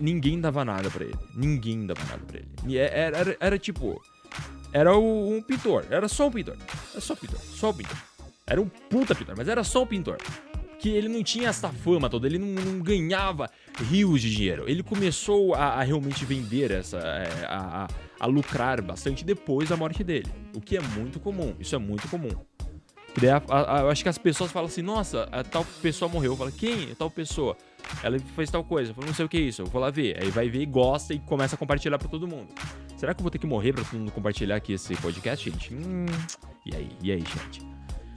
ninguém 0.00 0.40
dava 0.40 0.64
nada 0.64 0.90
pra 0.90 1.04
ele. 1.04 1.14
Ninguém 1.34 1.86
dava 1.86 2.02
nada 2.04 2.22
pra 2.26 2.38
ele. 2.38 2.48
E 2.66 2.76
é- 2.76 2.98
Era, 2.98 3.16
era, 3.18 3.36
era 3.38 3.58
tipo. 3.58 4.02
Era 4.72 4.96
um 4.98 5.40
pintor. 5.40 5.86
Era 5.88 6.08
só 6.08 6.26
um 6.26 6.32
pintor. 6.32 6.56
Era 6.90 7.00
só 7.00 7.12
um 7.12 7.16
pintor. 7.16 7.38
Só 7.38 7.70
um 7.70 7.74
pintor. 7.74 7.96
Era 8.44 8.60
um 8.60 8.68
puta 8.68 9.14
pintor, 9.14 9.36
mas 9.36 9.46
era 9.46 9.62
só 9.62 9.84
um 9.84 9.86
pintor. 9.86 10.16
Que 10.80 10.88
ele 10.88 11.08
não 11.08 11.22
tinha 11.22 11.48
essa 11.48 11.68
fama 11.68 12.10
toda, 12.10 12.26
ele 12.26 12.38
não, 12.38 12.48
não 12.64 12.80
ganhava 12.80 13.48
rios 13.88 14.20
de 14.20 14.34
dinheiro. 14.34 14.64
Ele 14.68 14.82
começou 14.82 15.54
a, 15.54 15.74
a 15.74 15.82
realmente 15.84 16.24
vender 16.24 16.72
essa. 16.72 16.96
é, 16.98 17.46
a, 17.46 17.84
a- 17.84 17.88
a 18.22 18.26
lucrar 18.26 18.80
bastante 18.80 19.24
depois 19.24 19.68
da 19.68 19.76
morte 19.76 20.04
dele. 20.04 20.28
O 20.54 20.60
que 20.60 20.76
é 20.76 20.80
muito 20.80 21.18
comum. 21.18 21.54
Isso 21.58 21.74
é 21.74 21.78
muito 21.78 22.08
comum. 22.08 22.30
Daí 23.20 23.28
a- 23.30 23.42
a- 23.48 23.76
a- 23.76 23.80
eu 23.82 23.90
acho 23.90 24.02
que 24.02 24.08
as 24.08 24.16
pessoas 24.16 24.52
falam 24.52 24.68
assim, 24.68 24.80
nossa, 24.80 25.24
a 25.32 25.42
tal 25.42 25.64
pessoa 25.82 26.08
morreu. 26.08 26.32
Eu 26.32 26.36
falo, 26.36 26.52
quem? 26.52 26.90
É 26.90 26.94
tal 26.94 27.10
pessoa. 27.10 27.56
Ela 28.02 28.16
fez 28.20 28.48
tal 28.48 28.62
coisa. 28.62 28.92
Eu 28.92 28.94
falo, 28.94 29.08
não 29.08 29.14
sei 29.14 29.24
o 29.26 29.28
que 29.28 29.36
é 29.36 29.40
isso. 29.40 29.60
Eu 29.62 29.66
vou 29.66 29.80
lá 29.82 29.90
ver. 29.90 30.16
Aí 30.22 30.30
vai 30.30 30.48
ver 30.48 30.62
e 30.62 30.66
gosta 30.66 31.12
e 31.12 31.18
começa 31.18 31.56
a 31.56 31.58
compartilhar 31.58 31.98
pra 31.98 32.08
todo 32.08 32.26
mundo. 32.28 32.48
Será 32.96 33.12
que 33.12 33.20
eu 33.20 33.22
vou 33.24 33.30
ter 33.30 33.38
que 33.38 33.46
morrer 33.46 33.72
pra 33.72 33.82
todo 33.84 33.98
mundo 33.98 34.12
compartilhar 34.12 34.54
aqui 34.56 34.72
esse 34.74 34.94
podcast, 34.96 35.50
gente? 35.50 35.74
Hum, 35.74 36.06
e 36.64 36.76
aí? 36.76 36.88
E 37.02 37.10
aí, 37.12 37.18
gente? 37.18 37.60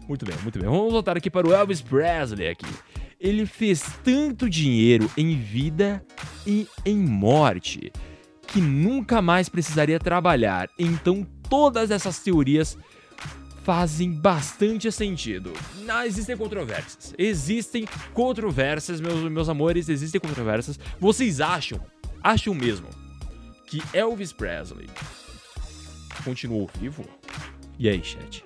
Muito 0.08 0.24
bem, 0.24 0.38
muito 0.44 0.60
bem. 0.60 0.70
Vamos 0.70 0.92
voltar 0.94 1.18
aqui 1.18 1.32
para 1.32 1.48
o 1.48 1.52
Elvis 1.52 1.82
Presley 1.82 2.48
aqui. 2.48 2.68
Ele 3.20 3.46
fez 3.48 3.84
tanto 4.04 4.48
dinheiro 4.48 5.10
em 5.18 5.36
vida 5.36 6.06
e 6.46 6.68
em 6.86 6.96
morte 7.00 7.92
que 8.48 8.62
nunca 8.62 9.22
mais 9.22 9.50
precisaria 9.50 10.00
trabalhar. 10.00 10.70
Então 10.78 11.26
todas 11.50 11.92
essas 11.92 12.20
teorias 12.20 12.78
fazem 13.64 14.12
bastante 14.12 14.92
sentido. 14.92 15.52
Não, 15.84 16.04
existem 16.04 16.38
controvérsias. 16.38 17.14
Existem 17.18 17.88
controvérsias, 18.14 19.02
meus, 19.02 19.30
meus 19.32 19.50
amores, 19.50 19.90
existem 19.90 20.22
controvérsias. 20.22 20.80
Vocês 21.00 21.42
acham, 21.42 21.80
acham 22.24 22.54
mesmo, 22.54 22.88
que 23.66 23.82
Elvis 23.92 24.32
Presley 24.32 24.88
continuou 26.24 26.70
vivo? 26.80 27.04
E 27.80 27.90
aí, 27.90 28.04
chat? 28.04 28.44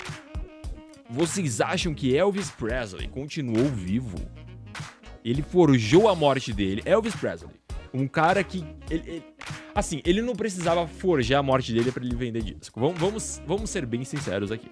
Vocês 1.10 1.60
acham 1.60 1.94
que 1.94 2.16
Elvis 2.16 2.50
Presley 2.52 3.08
continuou 3.08 3.68
vivo? 3.68 4.18
Ele 5.26 5.42
forjou 5.42 6.08
a 6.08 6.16
morte 6.16 6.54
dele. 6.54 6.82
Elvis 6.86 7.16
Presley, 7.16 7.52
um 7.94 8.08
cara 8.08 8.44
que 8.44 8.64
ele- 8.90 9.04
ele- 9.10 9.24
assim, 9.74 10.02
ele 10.06 10.22
não 10.22 10.36
precisava 10.36 10.88
forjar 10.88 11.40
a 11.40 11.44
morte 11.44 11.74
dele 11.74 11.92
pra 11.92 12.04
ele 12.04 12.16
vender 12.16 12.42
disco. 12.42 12.80
Vamos, 12.80 13.00
vamos, 13.00 13.42
vamos 13.46 13.70
ser 13.70 13.86
bem 13.86 14.04
sinceros 14.04 14.52
aqui. 14.52 14.70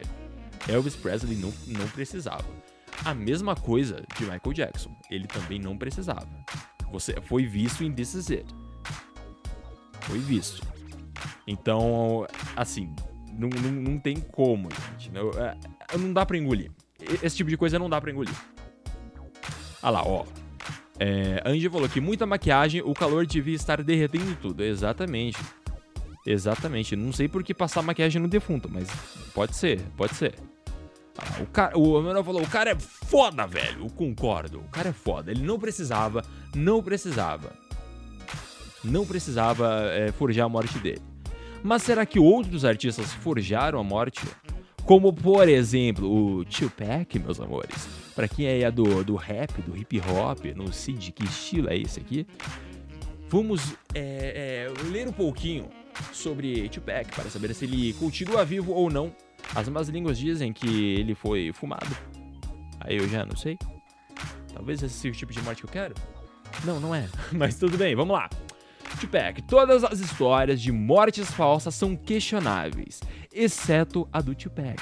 Elvis 0.67 0.95
Presley 0.95 1.35
não, 1.37 1.53
não 1.67 1.87
precisava. 1.89 2.45
A 3.05 3.13
mesma 3.13 3.55
coisa 3.55 4.03
de 4.17 4.23
Michael 4.23 4.53
Jackson. 4.53 4.95
Ele 5.09 5.27
também 5.27 5.59
não 5.59 5.77
precisava. 5.77 6.27
Você 6.91 7.13
foi 7.21 7.45
visto 7.45 7.83
em 7.83 7.91
This 7.91 8.13
Is 8.15 8.31
It. 8.31 8.45
Foi 10.01 10.19
visto. 10.19 10.65
Então, 11.45 12.25
assim, 12.55 12.93
não, 13.33 13.49
não, 13.49 13.71
não 13.71 13.99
tem 13.99 14.17
como, 14.19 14.69
gente. 14.91 15.11
Não, 15.11 15.29
é- 15.31 15.57
não 15.97 16.11
dá 16.11 16.25
pra 16.25 16.37
engolir. 16.37 16.71
Esse 17.21 17.37
tipo 17.37 17.49
de 17.49 17.57
coisa 17.57 17.77
não 17.77 17.89
dá 17.89 18.01
pra 18.01 18.11
engolir. 18.11 18.33
Ah 19.81 19.89
lá, 19.89 20.03
ó. 20.05 20.25
É, 20.99 21.41
Angie 21.45 21.69
falou 21.69 21.87
que 21.87 22.01
muita 22.01 22.25
maquiagem, 22.25 22.81
o 22.81 22.93
calor 22.93 23.25
devia 23.25 23.55
estar 23.55 23.83
derretendo 23.83 24.35
tudo. 24.41 24.63
Exatamente. 24.63 25.37
Exatamente. 26.25 26.95
Não 26.95 27.13
sei 27.13 27.27
por 27.27 27.43
que 27.43 27.53
passar 27.53 27.81
maquiagem 27.81 28.21
no 28.21 28.27
defunto, 28.27 28.69
mas 28.69 28.89
pode 29.33 29.55
ser, 29.55 29.81
pode 29.95 30.15
ser. 30.15 30.35
Ah, 31.17 31.41
o 31.41 31.45
cara, 31.47 31.77
o 31.77 32.23
falou, 32.23 32.43
o 32.43 32.49
cara 32.49 32.71
é 32.71 32.75
foda, 32.75 33.47
velho. 33.47 33.85
Eu 33.85 33.89
concordo. 33.89 34.59
O 34.59 34.69
cara 34.69 34.89
é 34.89 34.93
foda. 34.93 35.31
Ele 35.31 35.41
não 35.41 35.57
precisava, 35.57 36.23
não 36.53 36.83
precisava. 36.83 37.53
Não 38.83 39.05
precisava 39.05 39.89
é, 39.91 40.11
forjar 40.11 40.45
a 40.45 40.49
morte 40.49 40.77
dele. 40.79 41.01
Mas 41.63 41.81
será 41.81 42.05
que 42.05 42.19
outros 42.19 42.63
artistas 42.63 43.13
forjaram 43.13 43.79
a 43.79 43.83
morte? 43.83 44.21
Como, 44.85 45.11
por 45.11 45.49
exemplo, 45.49 46.39
o 46.39 46.45
Tupac, 46.45 47.19
meus 47.19 47.41
amores. 47.41 47.87
Pra 48.17 48.27
quem 48.27 48.47
é 48.47 48.71
do, 48.71 49.03
do 49.03 49.15
rap, 49.15 49.61
do 49.61 49.77
hip 49.77 50.01
hop, 50.01 50.43
não 50.55 50.71
sei 50.71 50.95
de 50.95 51.11
que 51.11 51.23
estilo 51.23 51.69
é 51.69 51.77
esse 51.77 51.99
aqui. 51.99 52.25
Vamos 53.29 53.75
é, 53.93 54.65
é, 54.65 54.89
ler 54.89 55.07
um 55.07 55.11
pouquinho 55.11 55.69
sobre 56.11 56.67
Tupac 56.67 57.13
para 57.13 57.29
saber 57.29 57.53
se 57.53 57.65
ele 57.65 57.93
continua 57.93 58.43
vivo 58.43 58.73
ou 58.73 58.89
não. 58.89 59.15
As 59.53 59.69
más 59.69 59.87
línguas 59.87 60.17
dizem 60.17 60.51
que 60.51 60.95
ele 60.95 61.13
foi 61.13 61.51
fumado. 61.53 61.95
Aí 62.79 62.97
eu 62.97 63.07
já 63.07 63.23
não 63.23 63.35
sei. 63.35 63.55
Talvez 64.51 64.81
esse 64.81 64.95
seja 64.95 65.13
o 65.13 65.17
tipo 65.19 65.31
de 65.31 65.41
morte 65.43 65.61
que 65.61 65.67
eu 65.67 65.71
quero. 65.71 65.93
Não, 66.65 66.79
não 66.79 66.95
é. 66.95 67.07
Mas 67.31 67.59
tudo 67.59 67.77
bem, 67.77 67.95
vamos 67.95 68.15
lá. 68.15 68.27
Tupac, 68.99 69.43
todas 69.43 69.83
as 69.83 69.99
histórias 69.99 70.59
de 70.59 70.71
mortes 70.71 71.31
falsas 71.31 71.75
são 71.75 71.95
questionáveis, 71.95 72.99
exceto 73.31 74.09
a 74.11 74.21
do 74.21 74.33
Tupac. 74.33 74.81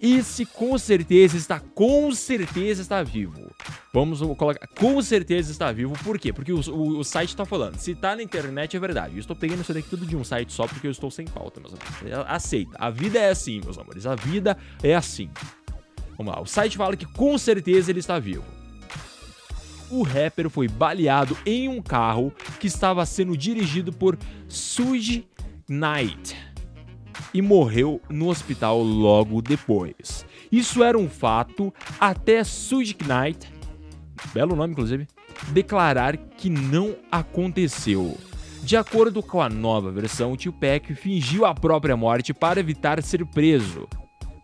Esse 0.00 0.44
com 0.44 0.76
certeza 0.76 1.36
está, 1.36 1.60
com 1.60 2.12
certeza 2.12 2.82
está 2.82 3.02
vivo. 3.02 3.50
Vamos 3.92 4.20
colocar, 4.20 4.66
com 4.78 5.00
certeza 5.00 5.50
está 5.50 5.72
vivo, 5.72 5.94
por 6.02 6.18
quê? 6.18 6.32
Porque 6.32 6.52
o, 6.52 6.60
o, 6.70 6.98
o 6.98 7.04
site 7.04 7.30
está 7.30 7.44
falando, 7.44 7.78
se 7.78 7.94
tá 7.94 8.14
na 8.16 8.22
internet 8.22 8.76
é 8.76 8.80
verdade. 8.80 9.14
Eu 9.14 9.20
estou 9.20 9.36
pegando 9.36 9.62
isso 9.62 9.72
daqui 9.72 9.88
tudo 9.88 10.04
de 10.04 10.16
um 10.16 10.24
site 10.24 10.52
só 10.52 10.66
porque 10.66 10.86
eu 10.86 10.90
estou 10.90 11.10
sem 11.10 11.26
pauta, 11.26 11.60
meus 11.60 11.72
amores. 11.72 12.26
Aceita, 12.26 12.76
a 12.78 12.90
vida 12.90 13.18
é 13.18 13.30
assim, 13.30 13.60
meus 13.60 13.78
amores, 13.78 14.04
a 14.06 14.14
vida 14.14 14.56
é 14.82 14.94
assim. 14.94 15.30
Vamos 16.18 16.34
lá, 16.34 16.40
o 16.40 16.46
site 16.46 16.76
fala 16.76 16.96
que 16.96 17.06
com 17.06 17.36
certeza 17.38 17.90
ele 17.90 18.00
está 18.00 18.18
vivo. 18.18 18.44
o 19.90 20.02
rapper 20.02 20.50
foi 20.50 20.68
baleado 20.68 21.36
em 21.46 21.68
um 21.68 21.80
carro 21.80 22.32
que 22.58 22.66
estava 22.66 23.04
sendo 23.06 23.36
dirigido 23.36 23.92
por 23.92 24.18
Suge 24.48 25.26
Knight 25.68 26.53
e 27.32 27.42
morreu 27.42 28.00
no 28.08 28.28
hospital 28.28 28.82
logo 28.82 29.40
depois. 29.42 30.24
Isso 30.50 30.82
era 30.82 30.98
um 30.98 31.08
fato 31.08 31.72
até 32.00 32.42
Suge 32.44 32.96
Knight, 33.06 33.52
belo 34.32 34.56
nome 34.56 34.72
inclusive, 34.72 35.06
declarar 35.50 36.16
que 36.16 36.48
não 36.48 36.94
aconteceu. 37.10 38.16
De 38.62 38.76
acordo 38.76 39.22
com 39.22 39.42
a 39.42 39.48
nova 39.48 39.90
versão, 39.90 40.36
Tupac 40.36 40.94
fingiu 40.94 41.44
a 41.44 41.54
própria 41.54 41.96
morte 41.96 42.32
para 42.32 42.60
evitar 42.60 43.02
ser 43.02 43.24
preso. 43.26 43.86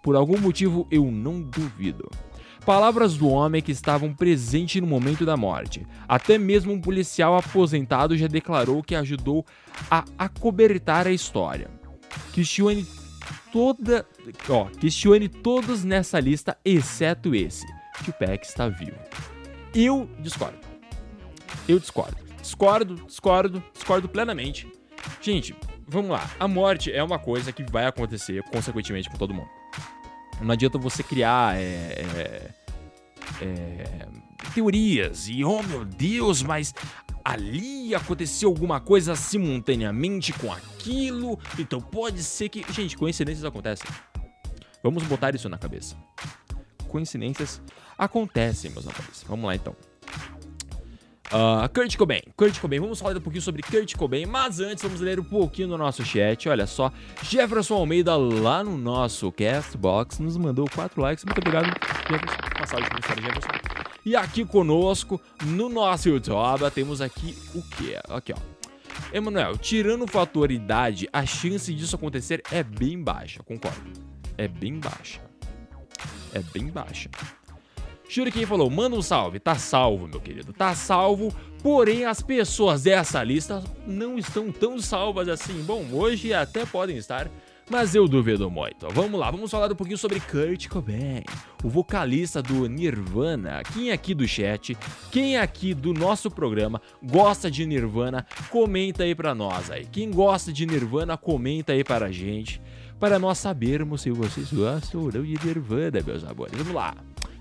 Por 0.03 0.15
algum 0.15 0.39
motivo, 0.39 0.87
eu 0.91 1.11
não 1.11 1.41
duvido. 1.41 2.11
Palavras 2.67 3.17
do 3.17 3.29
homem 3.29 3.63
que 3.63 3.73
estavam 3.73 4.13
presente 4.13 4.81
no 4.81 4.87
momento 4.87 5.25
da 5.25 5.37
morte. 5.37 5.87
Até 6.07 6.37
mesmo 6.37 6.73
um 6.73 6.81
policial 6.81 7.35
aposentado 7.37 8.17
já 8.17 8.27
declarou 8.27 8.83
que 8.83 8.95
ajudou 8.95 9.47
a 9.91 10.05
acobertar 10.19 11.07
a 11.07 11.13
história. 11.13 11.80
Questione 12.33 12.87
toda, 13.53 14.07
ó, 14.49 14.67
questione 14.67 15.29
todos 15.29 15.85
nessa 15.85 16.19
lista 16.21 16.57
exceto 16.65 17.35
esse. 17.35 17.67
Tupac 18.05 18.45
está 18.47 18.69
vivo. 18.69 18.99
Eu 19.75 20.09
discordo. 20.21 20.59
Eu 21.69 21.79
discordo. 21.79 22.17
Discordo, 22.41 22.95
discordo, 23.07 23.63
discordo 23.73 24.09
plenamente. 24.09 24.71
Gente, 25.21 25.55
vamos 25.87 26.11
lá. 26.11 26.29
A 26.39 26.49
morte 26.49 26.91
é 26.93 27.03
uma 27.03 27.19
coisa 27.19 27.53
que 27.53 27.63
vai 27.63 27.87
acontecer 27.87 28.43
consequentemente 28.45 29.11
com 29.11 29.17
todo 29.17 29.35
mundo. 29.35 29.49
Não 30.41 30.53
adianta 30.53 30.79
você 30.79 31.03
criar 31.03 31.57
é, 31.59 31.61
é, 31.63 32.51
é, 33.43 34.09
teorias 34.55 35.29
e, 35.29 35.45
oh 35.45 35.63
meu 35.63 35.85
Deus, 35.85 36.43
mas 36.43 36.75
ali 37.25 37.95
aconteceu 37.95 38.49
alguma 38.49 38.81
coisa 38.81 39.15
simultaneamente 39.15 40.33
com 40.33 40.53
aquilo, 40.53 41.39
então 41.59 41.81
pode 41.81 42.23
ser 42.23 42.49
que. 42.49 42.65
Gente, 42.73 42.97
coincidências 42.97 43.45
acontecem. 43.45 43.89
Vamos 44.83 45.03
botar 45.05 45.35
isso 45.35 45.49
na 45.49 45.59
cabeça. 45.59 45.97
Coincidências 46.89 47.61
acontecem, 47.97 48.71
meus 48.71 48.87
amores. 48.87 49.25
Vamos 49.29 49.47
lá 49.47 49.55
então. 49.55 49.77
Uh, 51.33 51.69
Kurt 51.73 51.97
Cobain, 51.97 52.23
Kurt 52.35 52.59
Cobain, 52.59 52.81
vamos 52.81 52.99
falar 52.99 53.17
um 53.17 53.21
pouquinho 53.21 53.43
sobre 53.43 53.63
Kurt 53.63 53.95
Cobain, 53.95 54.27
mas 54.27 54.59
antes 54.59 54.83
vamos 54.83 55.01
ler 55.01 55.21
um 55.21 55.25
pouquinho 55.25 55.69
no 55.69 55.79
nosso 55.79 56.05
chat. 56.05 56.49
Olha 56.49 56.67
só, 56.67 56.93
Jefferson 57.23 57.75
Almeida 57.75 58.17
lá 58.17 58.65
no 58.65 58.77
nosso 58.77 59.31
Castbox 59.31 60.19
nos 60.19 60.37
mandou 60.37 60.69
quatro 60.75 61.01
likes. 61.01 61.25
Muito 61.25 61.39
obrigado, 61.39 61.67
Jefferson. 62.09 62.37
Passagem 62.59 62.89
mensagem, 62.93 63.23
Jefferson. 63.23 63.60
E 64.05 64.17
aqui 64.17 64.45
conosco, 64.45 65.21
no 65.45 65.69
nosso 65.69 66.09
YouTube, 66.09 66.71
temos 66.75 67.01
aqui 67.01 67.37
o 67.55 67.63
que? 67.63 67.97
Aqui, 68.09 68.33
ó. 68.33 68.61
Emanuel, 69.13 69.57
tirando 69.59 70.05
o 70.05 70.09
fator 70.09 70.51
idade, 70.51 71.09
a 71.13 71.25
chance 71.27 71.73
disso 71.75 71.97
acontecer 71.97 72.43
é 72.51 72.63
bem 72.63 73.03
baixa, 73.03 73.43
concordo. 73.43 73.91
É 74.39 74.49
bem 74.49 74.79
baixa. 74.79 75.21
É 76.33 76.41
bem 76.41 76.69
baixa. 76.69 77.11
Shuriken 78.09 78.45
falou: 78.45 78.69
manda 78.69 78.97
um 78.97 79.03
salve. 79.03 79.39
Tá 79.39 79.55
salvo, 79.55 80.09
meu 80.09 80.21
querido. 80.21 80.53
Tá 80.53 80.75
salvo. 80.75 81.33
Porém, 81.63 82.05
as 82.05 82.21
pessoas 82.21 82.83
dessa 82.83 83.23
lista 83.23 83.63
não 83.87 84.19
estão 84.19 84.51
tão 84.51 84.81
salvas 84.81 85.29
assim. 85.29 85.63
Bom, 85.63 85.87
hoje 85.93 86.33
até 86.33 86.65
podem 86.67 86.97
estar, 86.97 87.31
mas 87.71 87.95
eu 87.95 88.09
duvido 88.09 88.51
muito. 88.51 88.89
Vamos 88.91 89.19
lá, 89.19 89.31
vamos 89.31 89.51
falar 89.51 89.71
um 89.71 89.77
pouquinho 89.77 89.97
sobre 89.97 90.19
Kurt 90.19 90.69
Cobain, 90.69 91.23
o 91.63 91.69
vocalista 91.69 92.43
do 92.43 92.69
Nirvana. 92.69 93.63
Quem 93.73 93.93
aqui 93.93 94.13
do 94.13 94.27
chat, 94.27 94.77
quem 95.13 95.39
aqui 95.39 95.73
do 95.73 95.95
nosso 95.95 96.31
programa 96.31 96.83
gosta 97.01 97.49
de 97.49 97.65
Nirvana, 97.65 98.27
comenta 98.51 99.05
aí 99.05 99.15
pra 99.15 99.35
nós 99.35 99.71
aí. 99.71 99.87
Quem 99.87 100.11
gosta 100.11 100.53
de 100.53 100.67
Nirvana, 100.67 101.17
comenta 101.17 101.73
aí 101.73 101.85
para 101.85 102.07
a 102.07 102.13
gente, 102.13 102.61
para 102.99 103.19
nós 103.19 103.39
sabermos 103.39 104.03
se 104.03 104.11
vocês 104.11 104.53
gostam 104.53 105.03
ou 105.03 105.13
não 105.13 105.23
de 105.23 105.39
Nirvana, 105.47 106.03
meus 106.05 106.25
amores. 106.25 106.55
Vamos 106.59 106.75
lá. 106.75 106.95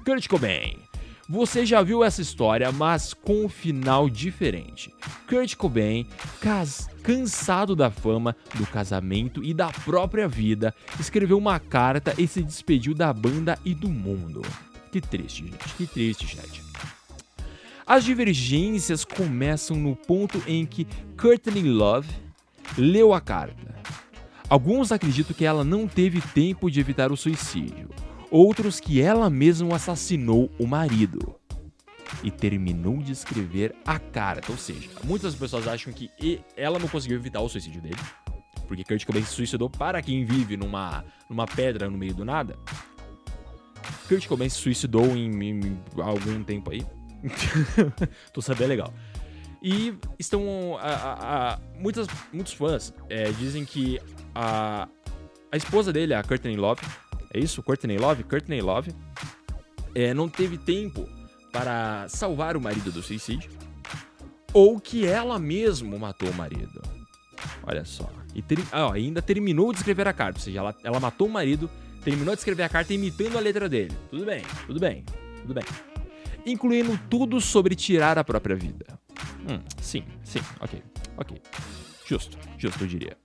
Kurt 0.06 0.28
Cobain. 0.28 0.89
Você 1.32 1.64
já 1.64 1.84
viu 1.84 2.04
essa 2.04 2.24
história, 2.24 2.72
mas 2.72 3.14
com 3.14 3.46
um 3.46 3.48
final 3.48 4.10
diferente. 4.10 4.92
Kurt 5.28 5.56
Cobain, 5.56 6.08
cansado 7.04 7.76
da 7.76 7.92
fama, 7.92 8.36
do 8.56 8.66
casamento 8.66 9.44
e 9.44 9.54
da 9.54 9.68
própria 9.68 10.28
vida, 10.28 10.74
escreveu 11.00 11.38
uma 11.38 11.60
carta 11.60 12.16
e 12.18 12.28
se 12.28 12.42
despediu 12.42 12.96
da 12.96 13.14
banda 13.14 13.60
e 13.64 13.76
do 13.76 13.90
mundo. 13.90 14.42
Que 14.92 15.00
triste, 15.00 15.44
gente. 15.44 15.76
Que 15.76 15.86
triste, 15.86 16.26
chat. 16.26 16.64
As 17.86 18.04
divergências 18.04 19.06
começam 19.06 19.78
no 19.78 19.96
ponto 19.96 20.42
em 20.48 20.66
que 20.66 20.88
Courtney 21.16 21.70
Love 21.70 22.10
leu 22.76 23.14
a 23.14 23.22
carta. 23.22 23.76
Alguns 24.50 24.92
acreditam 24.92 25.36
que 25.36 25.46
ela 25.46 25.64
não 25.64 25.88
teve 25.88 26.22
tempo 26.34 26.72
de 26.72 26.80
evitar 26.80 27.12
o 27.12 27.18
suicídio 27.18 27.88
outros 28.32 28.80
que 28.80 29.02
ela 29.02 29.30
mesma 29.30 29.76
assassinou 29.76 30.52
o 30.60 30.68
marido 30.68 31.36
e 32.24 32.32
terminou 32.32 32.98
de 32.98 33.12
escrever 33.12 33.76
a 33.86 34.00
carta. 34.00 34.52
Ou 34.52 34.58
seja, 34.58 34.90
muitas 35.04 35.36
pessoas 35.36 35.68
acham 35.68 35.94
que 35.94 36.10
ela 36.56 36.80
não 36.80 36.88
conseguiu 36.88 37.18
evitar 37.18 37.42
o 37.42 37.50
suicídio 37.50 37.82
dele, 37.82 38.00
porque 38.68 38.84
Kurt 38.84 39.06
Cobain 39.06 39.24
se 39.24 39.32
suicidou 39.32 39.70
para 39.70 40.02
quem 40.02 40.26
vive 40.26 40.58
numa, 40.58 41.04
numa 41.30 41.46
pedra 41.46 41.90
no 41.90 41.98
meio 41.98 42.14
do 42.14 42.26
nada. 42.26 42.58
Kurt 44.08 44.28
Cobain 44.28 44.50
se 44.50 44.58
suicidou 44.58 45.06
em, 45.16 45.32
em 45.44 45.82
algum 45.98 46.44
tempo 46.44 46.72
aí. 46.72 46.86
Tô 48.34 48.42
sabendo 48.42 48.70
legal. 48.70 48.94
E 49.62 49.94
estão. 50.18 50.78
A, 50.78 50.88
a, 50.88 51.54
a, 51.54 51.60
muitas, 51.78 52.08
muitos 52.32 52.54
fãs 52.54 52.94
é, 53.10 53.30
dizem 53.32 53.66
que 53.66 54.00
a, 54.34 54.88
a 55.52 55.58
esposa 55.58 55.92
dele, 55.92 56.14
a 56.14 56.24
Courtney 56.24 56.56
Love, 56.56 56.82
é 57.34 57.40
isso? 57.40 57.62
Courtney 57.64 57.98
Love? 57.98 58.24
Courtney 58.24 58.62
Love 58.62 58.94
é, 59.96 60.14
não 60.14 60.30
teve 60.30 60.58
tempo 60.58 61.08
para 61.52 62.08
salvar 62.08 62.56
o 62.56 62.62
marido 62.62 62.92
do 62.92 63.02
suicídio 63.02 63.50
ou 64.54 64.80
que 64.80 65.06
ela 65.06 65.38
mesma 65.38 65.98
matou 65.98 66.30
o 66.30 66.34
marido. 66.34 66.82
Olha 67.64 67.86
só. 67.86 68.10
E 68.34 68.42
ter, 68.42 68.60
ah, 68.72 68.94
ainda 68.94 69.22
terminou 69.22 69.72
de 69.72 69.80
escrever 69.80 70.08
a 70.08 70.14
carta, 70.14 70.40
ou 70.40 70.44
seja, 70.44 70.60
ela, 70.60 70.76
ela 70.84 71.00
matou 71.00 71.28
o 71.28 71.32
marido, 71.32 71.70
terminou 72.04 72.36
de 72.36 72.42
escrever 72.42 72.64
a 72.64 72.70
carta 72.70 72.94
imitando 72.94 73.38
a 73.38 73.42
letra 73.42 73.68
dele. 73.68 73.96
Tudo 74.10 74.26
bem, 74.26 74.44
tudo 74.66 74.80
bem, 74.80 75.04
tudo 75.42 75.54
bem. 75.54 75.64
Incluindo 76.46 77.00
tudo 77.10 77.42
sobre 77.42 77.76
tirar 77.76 78.18
a 78.18 78.24
própria 78.24 78.56
vida. 78.56 78.86
Hum, 79.50 79.62
sim, 79.82 80.04
sim, 80.24 80.40
ok, 80.60 80.82
ok. 81.18 81.42
Justo, 82.06 82.38
justo, 82.58 82.84
eu 82.84 82.88
diria. 82.88 83.18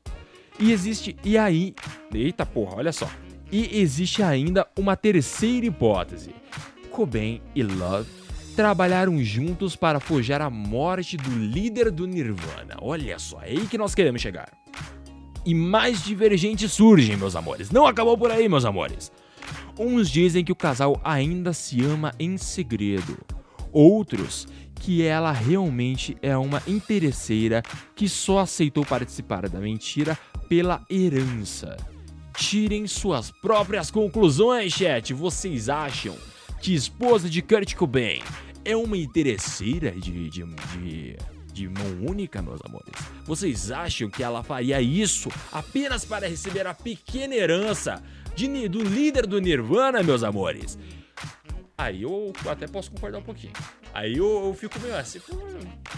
E 0.59 0.73
existe. 0.73 1.17
E 1.25 1.37
aí. 1.37 1.75
Eita 2.13 2.47
porra, 2.47 2.77
olha 2.77 2.93
só. 2.93 3.11
E 3.55 3.79
existe 3.79 4.21
ainda 4.21 4.67
uma 4.77 4.97
terceira 4.97 5.65
hipótese. 5.65 6.35
Cobain 6.91 7.41
e 7.55 7.63
Love 7.63 8.11
trabalharam 8.57 9.23
juntos 9.23 9.77
para 9.77 10.01
forjar 10.01 10.43
a 10.43 10.51
morte 10.51 11.17
do 11.17 11.31
líder 11.31 11.93
do 11.93 12.05
Nirvana. 12.05 12.77
Olha 12.83 13.17
só, 13.17 13.41
é 13.43 13.51
aí 13.51 13.69
que 13.69 13.79
nós 13.79 13.95
queremos 13.95 14.21
chegar. 14.21 14.51
E 15.47 15.55
mais 15.55 16.03
divergentes 16.03 16.73
surgem, 16.73 17.17
meus 17.17 17.37
amores. 17.37 17.71
Não 17.71 17.87
acabou 17.87 18.19
por 18.19 18.33
aí, 18.33 18.49
meus 18.49 18.65
amores. 18.65 19.13
Uns 19.79 20.11
dizem 20.11 20.45
que 20.45 20.51
o 20.51 20.57
casal 20.57 21.01
ainda 21.05 21.53
se 21.53 21.81
ama 21.85 22.13
em 22.19 22.37
segredo. 22.37 23.17
Outros 23.71 24.49
que 24.81 25.05
ela 25.05 25.31
realmente 25.31 26.17
é 26.21 26.37
uma 26.37 26.61
interesseira 26.67 27.63
que 27.95 28.09
só 28.09 28.41
aceitou 28.41 28.85
participar 28.85 29.49
da 29.49 29.61
mentira 29.61 30.19
pela 30.49 30.85
herança. 30.91 31.94
Tirem 32.37 32.87
suas 32.87 33.31
próprias 33.31 33.91
conclusões, 33.91 34.73
chat. 34.73 35.15
Vocês 35.15 35.69
acham 35.69 36.17
que 36.61 36.75
esposa 36.75 37.31
de 37.31 37.41
Kurt 37.41 37.75
Cobain 37.75 38.21
é 38.65 38.77
uma 38.77 38.97
interesseira 38.97 39.93
de, 39.93 40.31
de, 40.31 40.45
de, 40.45 41.17
de 41.53 41.69
mão 41.69 42.09
única, 42.09 42.43
meus 42.43 42.61
amores? 42.65 42.95
Vocês 43.25 43.71
acham 43.71 44.11
que 44.11 44.23
ela 44.23 44.43
faria 44.43 44.81
isso 44.81 45.29
apenas 45.53 46.05
para 46.05 46.29
receber 46.29 46.67
a 46.67 46.75
pequena 46.75 47.35
herança 47.35 48.03
de, 48.35 48.69
do 48.69 48.83
líder 48.83 49.27
do 49.27 49.41
Nirvana, 49.41 50.03
meus 50.03 50.25
amores? 50.25 50.77
Aí 51.79 52.03
eu 52.03 52.33
até 52.49 52.67
posso 52.67 52.91
concordar 52.91 53.19
um 53.19 53.23
pouquinho. 53.23 53.53
Aí 53.93 54.17
eu, 54.17 54.47
eu 54.47 54.55
fico 54.55 54.79
meio 54.81 54.97
assim, 54.97 55.21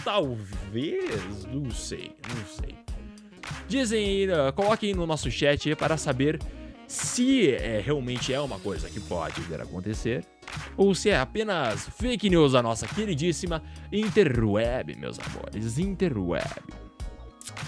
talvez, 0.03 1.45
não 1.45 1.71
sei, 1.71 2.11
não 2.29 2.45
sei. 2.45 2.86
Dizem 3.67 4.29
uh, 4.29 4.53
coloquem 4.53 4.93
no 4.93 5.05
nosso 5.05 5.29
chat 5.31 5.75
para 5.75 5.97
saber 5.97 6.39
se 6.87 7.51
é, 7.51 7.81
realmente 7.83 8.33
é 8.33 8.39
uma 8.39 8.57
coisa 8.59 8.89
que 8.89 8.99
pode 8.99 9.41
vir 9.41 9.59
a 9.59 9.63
acontecer 9.63 10.23
ou 10.77 10.95
se 10.95 11.09
é 11.09 11.19
apenas 11.19 11.89
fake 11.89 12.29
news 12.29 12.53
da 12.53 12.63
nossa 12.63 12.87
queridíssima 12.87 13.61
interweb, 13.91 14.95
meus 14.95 15.17
amores, 15.19 15.77
interweb. 15.77 16.63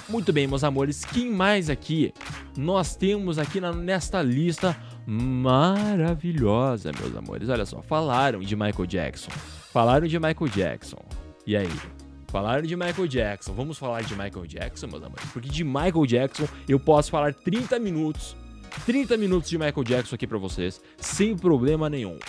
Muito 0.07 0.31
bem, 0.31 0.47
meus 0.47 0.63
amores, 0.63 1.03
quem 1.03 1.29
mais 1.29 1.69
aqui 1.69 2.13
nós 2.55 2.95
temos 2.95 3.37
aqui 3.37 3.59
na, 3.59 3.73
nesta 3.73 4.21
lista 4.21 4.77
maravilhosa, 5.05 6.91
meus 6.99 7.15
amores? 7.15 7.49
Olha 7.49 7.65
só, 7.65 7.81
falaram 7.81 8.39
de 8.39 8.55
Michael 8.55 8.85
Jackson, 8.85 9.31
Falaram 9.71 10.07
de 10.07 10.17
Michael 10.17 10.49
Jackson. 10.49 10.97
E 11.45 11.55
aí? 11.55 11.69
Falaram 12.29 12.61
de 12.61 12.75
Michael 12.75 13.07
Jackson. 13.07 13.53
Vamos 13.53 13.77
falar 13.77 14.01
de 14.01 14.13
Michael 14.13 14.45
Jackson, 14.45 14.87
meus 14.87 15.03
amores? 15.03 15.25
Porque 15.33 15.49
de 15.49 15.63
Michael 15.63 16.05
Jackson 16.05 16.47
eu 16.67 16.79
posso 16.79 17.09
falar 17.09 17.33
30 17.33 17.79
minutos. 17.79 18.35
30 18.85 19.17
minutos 19.17 19.49
de 19.49 19.57
Michael 19.57 19.83
Jackson 19.83 20.15
aqui 20.15 20.27
pra 20.27 20.37
vocês, 20.37 20.79
sem 20.97 21.35
problema 21.35 21.89
nenhum. 21.89 22.19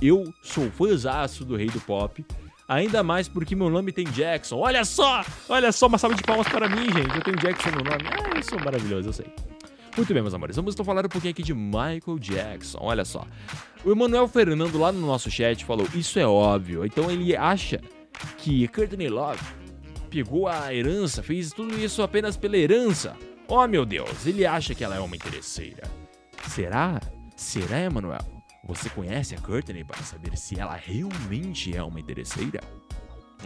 Eu 0.00 0.32
sou 0.42 0.70
fãzaço 0.70 1.44
do 1.44 1.56
rei 1.56 1.68
do 1.68 1.80
pop. 1.80 2.24
Ainda 2.68 3.02
mais 3.02 3.28
porque 3.28 3.56
meu 3.56 3.70
nome 3.70 3.92
tem 3.92 4.04
Jackson. 4.04 4.58
Olha 4.58 4.84
só! 4.84 5.24
Olha 5.48 5.72
só, 5.72 5.86
uma 5.86 5.98
salva 5.98 6.14
de 6.14 6.22
palmas 6.22 6.46
para 6.46 6.68
mim, 6.68 6.84
gente. 6.84 7.16
Eu 7.16 7.22
tenho 7.22 7.36
Jackson 7.38 7.70
no 7.70 7.82
nome. 7.82 8.04
Ah, 8.06 8.36
eu 8.36 8.42
sou 8.42 8.60
maravilhoso, 8.60 9.08
eu 9.08 9.12
sei. 9.12 9.26
Muito 9.96 10.14
bem, 10.14 10.22
meus 10.22 10.34
amores. 10.34 10.54
Vamos 10.54 10.74
então 10.74 10.84
falar 10.84 11.04
um 11.04 11.08
pouquinho 11.08 11.32
aqui 11.32 11.42
de 11.42 11.52
Michael 11.54 12.18
Jackson. 12.20 12.78
Olha 12.80 13.04
só. 13.04 13.26
O 13.84 13.90
Emanuel 13.90 14.28
Fernando 14.28 14.78
lá 14.78 14.92
no 14.92 15.00
nosso 15.00 15.30
chat 15.30 15.64
falou: 15.64 15.86
Isso 15.94 16.18
é 16.18 16.26
óbvio. 16.26 16.84
Então 16.84 17.10
ele 17.10 17.34
acha 17.34 17.80
que 18.38 18.66
Courtney 18.68 19.08
Love 19.08 19.42
pegou 20.10 20.48
a 20.48 20.74
herança, 20.74 21.22
fez 21.22 21.52
tudo 21.52 21.78
isso 21.78 22.02
apenas 22.02 22.36
pela 22.36 22.56
herança. 22.56 23.16
Oh 23.46 23.66
meu 23.66 23.84
Deus, 23.84 24.26
ele 24.26 24.46
acha 24.46 24.74
que 24.74 24.84
ela 24.84 24.96
é 24.96 25.00
uma 25.00 25.16
interesseira. 25.16 25.82
Será? 26.48 27.00
Será, 27.36 27.80
Emanuel? 27.80 28.24
Você 28.64 28.88
conhece 28.90 29.34
a 29.34 29.40
Courtney 29.40 29.84
para 29.84 30.02
saber 30.02 30.36
se 30.36 30.58
ela 30.58 30.76
realmente 30.76 31.76
é 31.76 31.82
uma 31.82 31.98
interesseira? 31.98 32.60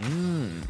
Hum, 0.03 0.61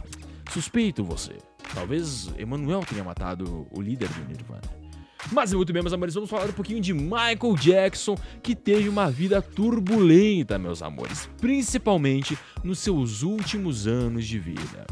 suspeito 0.52 1.04
você. 1.04 1.38
Talvez 1.74 2.30
Emanuel 2.38 2.86
tenha 2.88 3.04
matado 3.04 3.68
o 3.72 3.82
líder 3.82 4.10
do 4.10 4.26
Nirvana. 4.26 4.85
Mas 5.32 5.52
muito 5.54 5.74
bem, 5.74 5.82
meus 5.82 5.94
amores, 5.94 6.14
vamos 6.14 6.30
falar 6.30 6.46
um 6.46 6.54
pouquinho 6.54 6.80
de 6.80 6.94
Michael 6.94 7.56
Jackson, 7.60 8.16
que 8.44 8.56
teve 8.56 8.88
uma 8.88 9.10
vida 9.10 9.42
turbulenta, 9.42 10.60
meus 10.60 10.82
amores, 10.82 11.30
principalmente 11.42 12.38
nos 12.64 12.80
seus 12.80 13.24
últimos 13.24 13.88
anos 13.88 14.26
de 14.26 14.38
vida. 14.38 14.86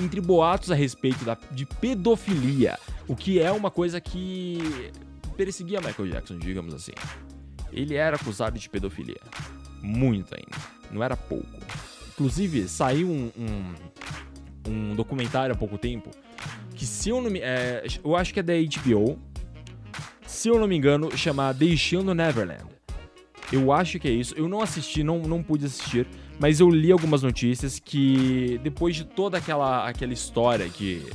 Entre 0.00 0.20
boatos 0.20 0.70
a 0.70 0.74
respeito 0.74 1.24
da, 1.24 1.36
de 1.50 1.66
pedofilia, 1.66 2.78
o 3.08 3.16
que 3.16 3.40
é 3.40 3.50
uma 3.50 3.70
coisa 3.70 4.00
que 4.00 4.90
perseguia 5.36 5.80
Michael 5.80 6.08
Jackson, 6.08 6.38
digamos 6.38 6.72
assim. 6.72 6.92
Ele 7.72 7.94
era 7.94 8.16
acusado 8.16 8.58
de 8.58 8.68
pedofilia. 8.68 9.20
Muito 9.82 10.34
ainda. 10.34 10.56
Não 10.90 11.02
era 11.02 11.16
pouco. 11.16 11.58
Inclusive, 12.12 12.68
saiu 12.68 13.08
um, 13.08 13.30
um, 13.36 14.70
um 14.70 14.94
documentário 14.94 15.54
há 15.54 15.58
pouco 15.58 15.76
tempo 15.76 16.10
que, 16.74 16.86
se 16.86 17.10
eu 17.10 17.20
não 17.20 17.30
me. 17.30 17.40
É, 17.40 17.84
eu 18.04 18.16
acho 18.16 18.32
que 18.32 18.40
é 18.40 18.42
da 18.42 18.52
HBO. 18.54 19.18
Se 20.32 20.48
eu 20.48 20.58
não 20.58 20.66
me 20.66 20.74
engano, 20.74 21.14
chama 21.14 21.52
Deixando 21.52 22.14
Neverland. 22.14 22.64
Eu 23.52 23.70
acho 23.70 24.00
que 24.00 24.08
é 24.08 24.10
isso. 24.10 24.34
Eu 24.34 24.48
não 24.48 24.62
assisti, 24.62 25.04
não, 25.04 25.18
não 25.18 25.42
pude 25.42 25.66
assistir, 25.66 26.08
mas 26.40 26.58
eu 26.58 26.70
li 26.70 26.90
algumas 26.90 27.22
notícias 27.22 27.78
que 27.78 28.58
depois 28.62 28.96
de 28.96 29.04
toda 29.04 29.36
aquela, 29.36 29.86
aquela 29.86 30.12
história 30.12 30.66
que 30.70 31.06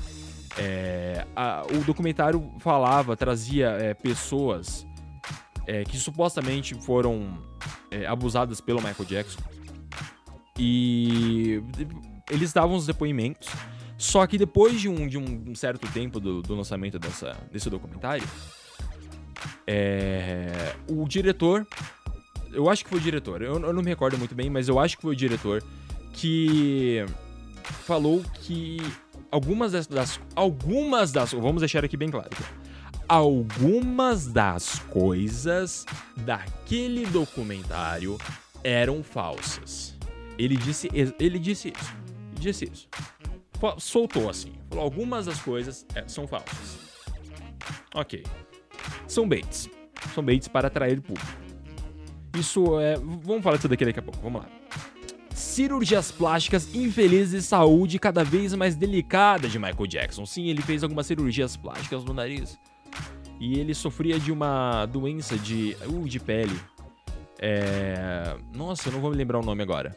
é, 0.56 1.26
a, 1.36 1.64
o 1.66 1.84
documentário 1.84 2.54
falava, 2.60 3.18
trazia 3.18 3.70
é, 3.70 3.96
pessoas 3.96 4.86
é, 5.66 5.84
que 5.84 5.98
supostamente 5.98 6.76
foram 6.76 7.44
é, 7.90 8.06
abusadas 8.06 8.62
pelo 8.62 8.80
Michael 8.82 9.10
Jackson. 9.10 9.42
E 10.60 11.62
eles 12.30 12.54
davam 12.54 12.76
os 12.76 12.86
depoimentos. 12.86 13.50
Só 13.98 14.28
que 14.28 14.38
depois 14.38 14.80
de 14.80 14.88
um, 14.88 15.08
de 15.08 15.18
um 15.18 15.56
certo 15.56 15.92
tempo 15.92 16.20
do, 16.20 16.44
do 16.44 16.54
lançamento 16.54 17.00
dessa, 17.00 17.36
desse 17.52 17.68
documentário, 17.68 18.24
é, 19.66 20.76
o 20.88 21.08
diretor, 21.08 21.66
eu 22.52 22.70
acho 22.70 22.84
que 22.84 22.90
foi 22.90 23.00
o 23.00 23.02
diretor, 23.02 23.42
eu, 23.42 23.54
eu 23.60 23.74
não 23.74 23.82
me 23.82 23.90
recordo 23.90 24.18
muito 24.18 24.36
bem, 24.36 24.50
mas 24.50 24.68
eu 24.68 24.80
acho 24.80 24.96
que 24.96 25.02
foi 25.02 25.14
o 25.14 25.16
diretor 25.16 25.64
que 26.14 27.06
falou 27.86 28.24
que 28.42 28.78
algumas 29.32 29.74
das, 29.74 29.88
das, 29.88 30.20
algumas 30.36 31.12
das 31.12 31.34
vamos 31.34 31.62
deixar 31.62 31.84
aqui 31.84 31.98
bem 31.98 32.10
claro 32.10 32.30
algumas 33.08 34.28
das 34.28 34.80
coisas 34.80 35.86
daquele 36.18 37.06
documentário 37.06 38.18
eram 38.64 39.02
falsas. 39.02 39.96
Ele 40.38 40.58
disse 40.58 40.90
ele 40.94 41.40
disse 41.40 41.70
isso 41.70 41.94
disse 42.34 42.70
isso. 42.72 42.88
Soltou 43.80 44.30
assim 44.30 44.54
falou 44.70 44.84
algumas 44.84 45.26
das 45.26 45.40
coisas 45.40 45.86
é, 45.96 46.08
são 46.08 46.28
falsas. 46.28 46.78
Ok 47.96 48.24
são 49.08 49.28
baits 49.28 49.70
são 50.14 50.24
baits 50.24 50.48
para 50.48 50.68
atrair 50.68 51.02
público 51.02 51.28
isso 52.38 52.80
é 52.80 52.96
vamos 52.96 53.44
falar 53.44 53.58
disso 53.58 53.68
daqui 53.68 53.86
daqui 53.86 54.00
a 54.00 54.04
pouco 54.04 54.20
vamos 54.22 54.42
lá 54.42 54.50
cirurgias 55.38 56.12
plásticas 56.12 56.74
infelizes 56.74 57.44
e 57.44 57.48
saúde 57.48 58.00
cada 58.00 58.24
vez 58.24 58.54
mais 58.56 58.76
delicada 58.76 59.48
de 59.48 59.60
Michael 59.60 59.88
Jackson. 59.88 60.26
Sim, 60.26 60.48
ele 60.48 60.62
fez 60.62 60.84
algumas 60.84 61.06
cirurgias 61.06 61.56
plásticas 61.56 62.04
no 62.04 62.14
nariz. 62.14 62.60
E 63.40 63.60
ele 63.60 63.74
sofria 63.76 64.20
de 64.20 64.32
uma 64.32 64.88
doença 64.88 65.38
de, 65.38 65.78
uh, 65.88 66.08
de 66.08 66.20
pele. 66.20 66.60
É... 67.40 68.36
Nossa, 68.56 68.90
eu 68.90 68.94
não 68.94 69.00
vou 69.00 69.12
me 69.12 69.18
lembrar 69.18 69.40
o 69.40 69.44
nome 69.44 69.62
agora. 69.62 69.96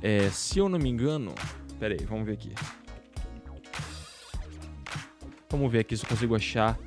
É, 0.00 0.30
se 0.30 0.58
eu 0.58 0.68
não 0.68 0.78
me 0.78 0.88
engano. 0.88 1.34
Pera 1.78 1.94
aí, 1.94 2.04
vamos 2.06 2.24
ver 2.24 2.32
aqui. 2.32 2.52
Vamos 5.50 5.70
ver 5.70 5.80
aqui 5.80 5.96
se 5.96 6.04
eu 6.04 6.08
consigo 6.08 6.34
achar 6.34 6.78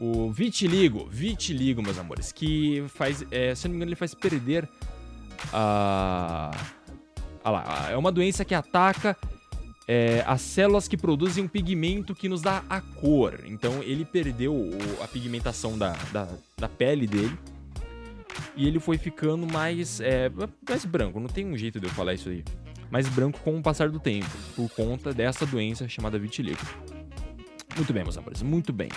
o 0.00 0.30
vitiligo. 0.30 1.08
Vitiligo, 1.10 1.82
meus 1.82 1.98
amores. 1.98 2.32
Que 2.32 2.84
faz. 2.88 3.24
É, 3.30 3.54
se 3.54 3.66
não 3.66 3.72
me 3.72 3.76
engano, 3.76 3.90
ele 3.90 3.96
faz 3.96 4.14
perder 4.14 4.68
a. 5.52 6.50
Ah 6.52 6.78
lá, 7.50 7.88
é 7.90 7.96
uma 7.96 8.12
doença 8.12 8.44
que 8.44 8.54
ataca 8.54 9.16
é, 9.86 10.22
as 10.26 10.40
células 10.40 10.86
que 10.86 10.96
produzem 10.96 11.44
um 11.44 11.48
pigmento 11.48 12.14
que 12.14 12.28
nos 12.28 12.42
dá 12.42 12.62
a 12.68 12.80
cor. 12.80 13.40
Então 13.46 13.82
ele 13.82 14.04
perdeu 14.04 14.54
o, 14.54 14.70
a 15.02 15.08
pigmentação 15.08 15.78
da, 15.78 15.92
da, 16.12 16.28
da, 16.56 16.68
pele 16.68 17.06
dele. 17.06 17.36
E 18.54 18.66
ele 18.66 18.78
foi 18.78 18.98
ficando 18.98 19.50
mais, 19.50 20.00
é, 20.00 20.30
mais 20.68 20.84
branco. 20.84 21.18
Não 21.18 21.28
tem 21.28 21.46
um 21.46 21.56
jeito 21.56 21.80
de 21.80 21.86
eu 21.86 21.90
falar 21.90 22.14
isso 22.14 22.28
aí. 22.28 22.44
Mais 22.90 23.08
branco 23.08 23.40
com 23.40 23.58
o 23.58 23.62
passar 23.62 23.88
do 23.88 23.98
tempo. 23.98 24.28
Por 24.54 24.68
conta 24.70 25.12
dessa 25.12 25.46
doença 25.46 25.88
chamada 25.88 26.18
vitiligo. 26.18 26.60
Muito 27.78 27.92
bem, 27.92 28.02
meus 28.02 28.18
amores, 28.18 28.42
muito 28.42 28.72
bem. 28.72 28.88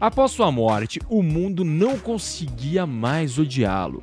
Após 0.00 0.30
sua 0.30 0.52
morte, 0.52 1.00
o 1.08 1.24
mundo 1.24 1.64
não 1.64 1.98
conseguia 1.98 2.86
mais 2.86 3.36
odiá-lo. 3.36 4.00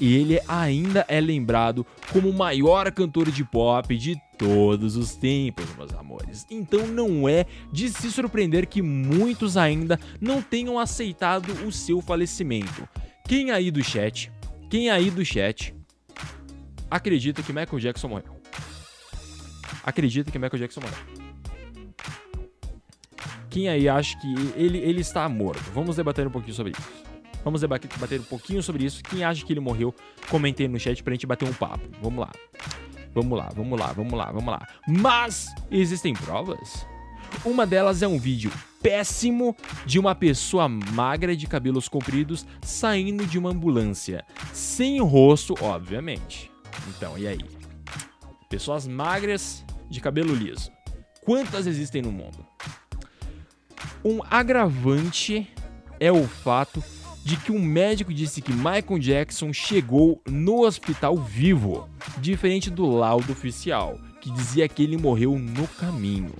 E 0.00 0.12
ele 0.16 0.40
ainda 0.48 1.06
é 1.08 1.20
lembrado 1.20 1.86
como 2.12 2.28
o 2.28 2.34
maior 2.34 2.90
cantor 2.90 3.30
de 3.30 3.44
pop 3.44 3.96
de 3.96 4.20
todos 4.36 4.96
os 4.96 5.14
tempos, 5.14 5.64
meus 5.76 5.94
amores. 5.94 6.44
Então 6.50 6.84
não 6.88 7.28
é 7.28 7.46
de 7.72 7.88
se 7.88 8.10
surpreender 8.10 8.66
que 8.66 8.82
muitos 8.82 9.56
ainda 9.56 10.00
não 10.20 10.42
tenham 10.42 10.80
aceitado 10.80 11.52
o 11.64 11.70
seu 11.70 12.02
falecimento. 12.02 12.88
Quem 13.28 13.52
aí 13.52 13.70
do 13.70 13.84
chat, 13.84 14.32
quem 14.68 14.90
aí 14.90 15.12
do 15.12 15.24
chat 15.24 15.72
acredita 16.90 17.40
que 17.40 17.52
Michael 17.52 17.78
Jackson 17.78 18.08
morreu? 18.08 18.36
Acredita 19.84 20.32
que 20.32 20.38
Michael 20.40 20.58
Jackson 20.58 20.80
morreu? 20.80 21.15
Quem 23.56 23.70
aí 23.70 23.88
acha 23.88 24.18
que 24.18 24.34
ele, 24.54 24.76
ele 24.76 25.00
está 25.00 25.26
morto? 25.30 25.62
Vamos 25.72 25.96
debater 25.96 26.26
um 26.26 26.30
pouquinho 26.30 26.54
sobre 26.54 26.72
isso. 26.72 26.88
Vamos 27.42 27.62
debater 27.62 28.20
um 28.20 28.24
pouquinho 28.24 28.62
sobre 28.62 28.84
isso. 28.84 29.02
Quem 29.02 29.24
acha 29.24 29.46
que 29.46 29.50
ele 29.50 29.60
morreu, 29.60 29.94
comentei 30.28 30.68
no 30.68 30.78
chat 30.78 31.02
pra 31.02 31.14
gente 31.14 31.26
bater 31.26 31.48
um 31.48 31.54
papo. 31.54 31.88
Vamos 32.02 32.20
lá. 32.20 32.30
Vamos 33.14 33.38
lá, 33.38 33.50
vamos 33.56 33.80
lá, 33.80 33.92
vamos 33.94 34.12
lá, 34.12 34.26
vamos 34.26 34.46
lá. 34.46 34.68
Mas 34.86 35.48
existem 35.70 36.12
provas? 36.12 36.86
Uma 37.46 37.66
delas 37.66 38.02
é 38.02 38.06
um 38.06 38.18
vídeo 38.18 38.52
péssimo 38.82 39.56
de 39.86 39.98
uma 39.98 40.14
pessoa 40.14 40.68
magra 40.68 41.34
de 41.34 41.46
cabelos 41.46 41.88
compridos 41.88 42.46
saindo 42.60 43.24
de 43.26 43.38
uma 43.38 43.52
ambulância, 43.52 44.22
sem 44.52 45.00
rosto, 45.00 45.54
obviamente. 45.62 46.52
Então, 46.88 47.16
e 47.16 47.26
aí? 47.26 47.40
Pessoas 48.50 48.86
magras 48.86 49.64
de 49.88 49.98
cabelo 49.98 50.34
liso. 50.34 50.70
Quantas 51.24 51.66
existem 51.66 52.02
no 52.02 52.12
mundo? 52.12 52.46
Um 54.04 54.20
agravante 54.30 55.48
é 55.98 56.10
o 56.12 56.26
fato 56.26 56.82
de 57.24 57.36
que 57.36 57.50
um 57.50 57.60
médico 57.60 58.14
disse 58.14 58.40
que 58.40 58.52
Michael 58.52 59.00
Jackson 59.00 59.52
chegou 59.52 60.22
no 60.28 60.64
hospital 60.64 61.16
vivo, 61.16 61.88
diferente 62.18 62.70
do 62.70 62.86
laudo 62.86 63.32
oficial, 63.32 63.98
que 64.20 64.30
dizia 64.30 64.68
que 64.68 64.84
ele 64.84 64.96
morreu 64.96 65.36
no 65.36 65.66
caminho. 65.66 66.32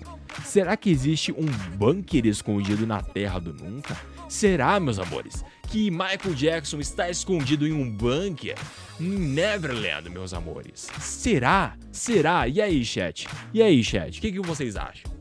Será 0.44 0.76
que 0.76 0.88
existe 0.88 1.32
um 1.32 1.46
bunker 1.76 2.24
escondido 2.26 2.86
na 2.86 3.02
Terra 3.02 3.40
do 3.40 3.52
Nunca? 3.52 3.96
Será, 4.28 4.78
meus 4.78 5.00
amores, 5.00 5.44
que 5.68 5.90
Michael 5.90 6.34
Jackson 6.34 6.78
está 6.78 7.10
escondido 7.10 7.66
em 7.66 7.72
um 7.72 7.90
bunker 7.90 8.56
em 9.00 9.08
Neverland, 9.08 10.08
meus 10.10 10.32
amores? 10.32 10.88
Será? 11.00 11.76
Será? 11.90 12.46
E 12.46 12.60
aí, 12.60 12.84
chat? 12.84 13.26
E 13.52 13.62
aí, 13.62 13.82
chat? 13.82 14.18
O 14.18 14.20
que, 14.20 14.30
que 14.30 14.40
vocês 14.40 14.76
acham? 14.76 15.15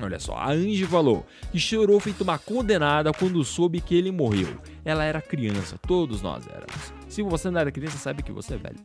Olha 0.00 0.20
só, 0.20 0.36
a 0.36 0.52
Angie 0.52 0.86
falou 0.86 1.26
que 1.50 1.58
chorou 1.58 1.98
feito 1.98 2.22
uma 2.22 2.38
condenada 2.38 3.12
quando 3.12 3.42
soube 3.44 3.80
que 3.80 3.96
ele 3.96 4.12
morreu. 4.12 4.56
Ela 4.84 5.04
era 5.04 5.20
criança, 5.20 5.76
todos 5.86 6.22
nós 6.22 6.46
éramos. 6.46 6.92
Se 7.08 7.22
você 7.22 7.50
não 7.50 7.60
era 7.60 7.72
criança, 7.72 7.98
sabe 7.98 8.22
que 8.22 8.30
você 8.30 8.54
é 8.54 8.58
velho. 8.58 8.78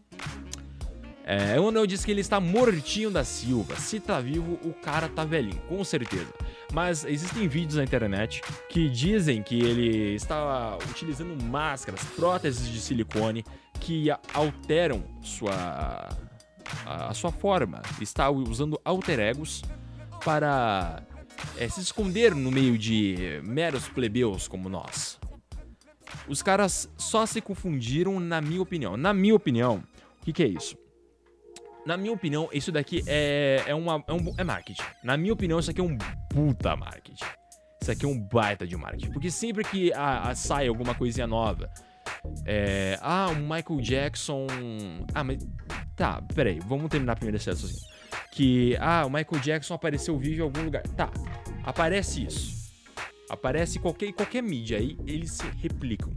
É, 1.25 1.57
o 1.57 1.69
Anel 1.69 1.87
diz 1.87 2.03
que 2.03 2.11
ele 2.11 2.19
está 2.19 2.39
mortinho 2.39 3.09
da 3.09 3.23
Silva. 3.23 3.75
Se 3.75 3.99
tá 3.99 4.19
vivo, 4.19 4.59
o 4.63 4.73
cara 4.73 5.07
tá 5.07 5.23
velhinho, 5.23 5.61
com 5.69 5.81
certeza. 5.83 6.33
Mas 6.73 7.05
existem 7.05 7.47
vídeos 7.47 7.75
na 7.75 7.83
internet 7.83 8.41
que 8.67 8.89
dizem 8.89 9.41
que 9.41 9.61
ele 9.61 10.15
estava 10.15 10.77
utilizando 10.89 11.41
máscaras, 11.43 12.03
próteses 12.15 12.69
de 12.69 12.79
silicone 12.79 13.45
que 13.79 14.07
alteram 14.33 15.03
sua 15.21 16.09
a, 16.85 17.09
a 17.09 17.13
sua 17.13 17.31
forma. 17.31 17.81
Está 18.01 18.29
usando 18.29 18.79
alter 18.83 19.19
egos 19.19 19.61
para 20.23 21.03
é, 21.57 21.67
se 21.67 21.81
esconder 21.81 22.33
no 22.35 22.51
meio 22.51 22.77
de 22.77 23.41
meros 23.43 23.87
plebeus 23.87 24.47
como 24.47 24.69
nós. 24.69 25.19
Os 26.27 26.41
caras 26.41 26.89
só 26.97 27.25
se 27.25 27.41
confundiram, 27.41 28.19
na 28.19 28.39
minha 28.41 28.61
opinião. 28.61 28.95
Na 28.95 29.13
minha 29.13 29.35
opinião, 29.35 29.83
o 30.21 30.25
que, 30.25 30.33
que 30.33 30.43
é 30.43 30.47
isso? 30.47 30.77
Na 31.85 31.97
minha 31.97 32.13
opinião, 32.13 32.49
isso 32.53 32.71
daqui 32.71 33.03
é, 33.07 33.63
é, 33.67 33.75
uma, 33.75 34.03
é, 34.07 34.13
um, 34.13 34.33
é 34.37 34.43
marketing. 34.43 34.83
Na 35.03 35.17
minha 35.17 35.33
opinião, 35.33 35.59
isso 35.59 35.69
aqui 35.69 35.81
é 35.81 35.83
um 35.83 35.97
puta 36.29 36.75
marketing. 36.75 37.25
Isso 37.81 37.91
aqui 37.91 38.05
é 38.05 38.07
um 38.07 38.17
baita 38.17 38.65
de 38.65 38.77
marketing. 38.77 39.11
Porque 39.11 39.29
sempre 39.29 39.65
que 39.65 39.91
a, 39.93 40.29
a 40.29 40.35
sai 40.35 40.67
alguma 40.67 40.95
coisinha 40.95 41.27
nova, 41.27 41.69
é, 42.45 42.97
ah, 43.01 43.27
o 43.31 43.35
Michael 43.35 43.81
Jackson. 43.81 44.47
Ah, 45.13 45.23
mas. 45.23 45.45
Tá, 45.95 46.21
peraí, 46.33 46.59
vamos 46.65 46.89
terminar 46.89 47.15
primeiro 47.15 47.37
esse 47.37 47.49
assunto. 47.49 47.75
Que, 48.31 48.75
ah, 48.79 49.05
o 49.05 49.09
Michael 49.09 49.41
Jackson 49.41 49.73
apareceu 49.73 50.17
vivo 50.17 50.39
em 50.39 50.43
algum 50.43 50.63
lugar. 50.63 50.83
Tá, 50.83 51.11
aparece 51.63 52.25
isso. 52.25 52.71
Aparece 53.29 53.79
qualquer, 53.79 54.11
qualquer 54.13 54.43
mídia 54.43 54.77
aí, 54.77 54.97
eles 55.05 55.31
se 55.31 55.45
replicam. 55.61 56.13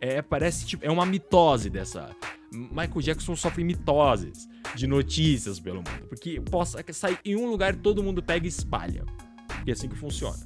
É, 0.00 0.20
parece 0.20 0.66
tipo. 0.66 0.84
É 0.84 0.90
uma 0.90 1.06
mitose 1.06 1.70
dessa. 1.70 2.10
Michael 2.52 3.00
Jackson 3.00 3.34
sofre 3.34 3.64
mitoses 3.64 4.48
de 4.74 4.86
notícias 4.86 5.58
pelo 5.60 5.76
mundo. 5.76 6.08
Porque 6.08 6.40
possa 6.40 6.84
sair 6.92 7.18
em 7.24 7.36
um 7.36 7.48
lugar, 7.48 7.76
todo 7.76 8.02
mundo 8.02 8.22
pega 8.22 8.44
e 8.44 8.48
espalha. 8.48 9.04
E 9.66 9.70
é 9.70 9.72
assim 9.72 9.88
que 9.88 9.96
funciona. 9.96 10.36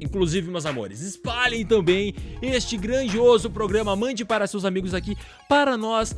Inclusive, 0.00 0.50
meus 0.50 0.66
amores, 0.66 1.00
espalhem 1.00 1.64
também 1.64 2.14
este 2.42 2.76
grandioso 2.76 3.50
programa. 3.50 3.96
Mande 3.96 4.24
para 4.24 4.46
seus 4.46 4.64
amigos 4.64 4.94
aqui, 4.94 5.16
para 5.48 5.76
nós 5.76 6.14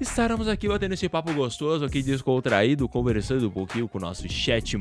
estarmos 0.00 0.48
aqui 0.48 0.68
batendo 0.68 0.94
esse 0.94 1.08
papo 1.08 1.32
gostoso, 1.32 1.84
aqui 1.84 2.02
descontraído, 2.02 2.88
conversando 2.88 3.48
um 3.48 3.50
pouquinho 3.50 3.88
com 3.88 3.98
o 3.98 4.00
nosso 4.00 4.28
chat 4.28 4.76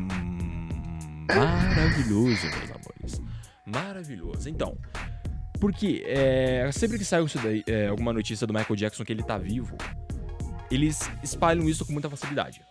maravilhoso, 1.36 2.48
meus 2.48 2.72
amores. 2.72 3.22
Maravilhoso. 3.66 4.50
Então, 4.50 4.78
porque 5.60 6.04
é, 6.06 6.70
sempre 6.72 6.98
que 6.98 7.06
sai 7.06 7.24
daí, 7.44 7.64
é, 7.68 7.88
alguma 7.88 8.14
notícia 8.14 8.48
do 8.48 8.54
Michael 8.54 8.76
Jackson 8.76 9.04
que 9.04 9.12
ele 9.12 9.24
tá 9.24 9.38
vivo, 9.38 9.78
eles 10.72 11.10
espalham 11.22 11.68
isso 11.68 11.86
com 11.86 11.92
muita 11.92 12.10
facilidade. 12.10 12.62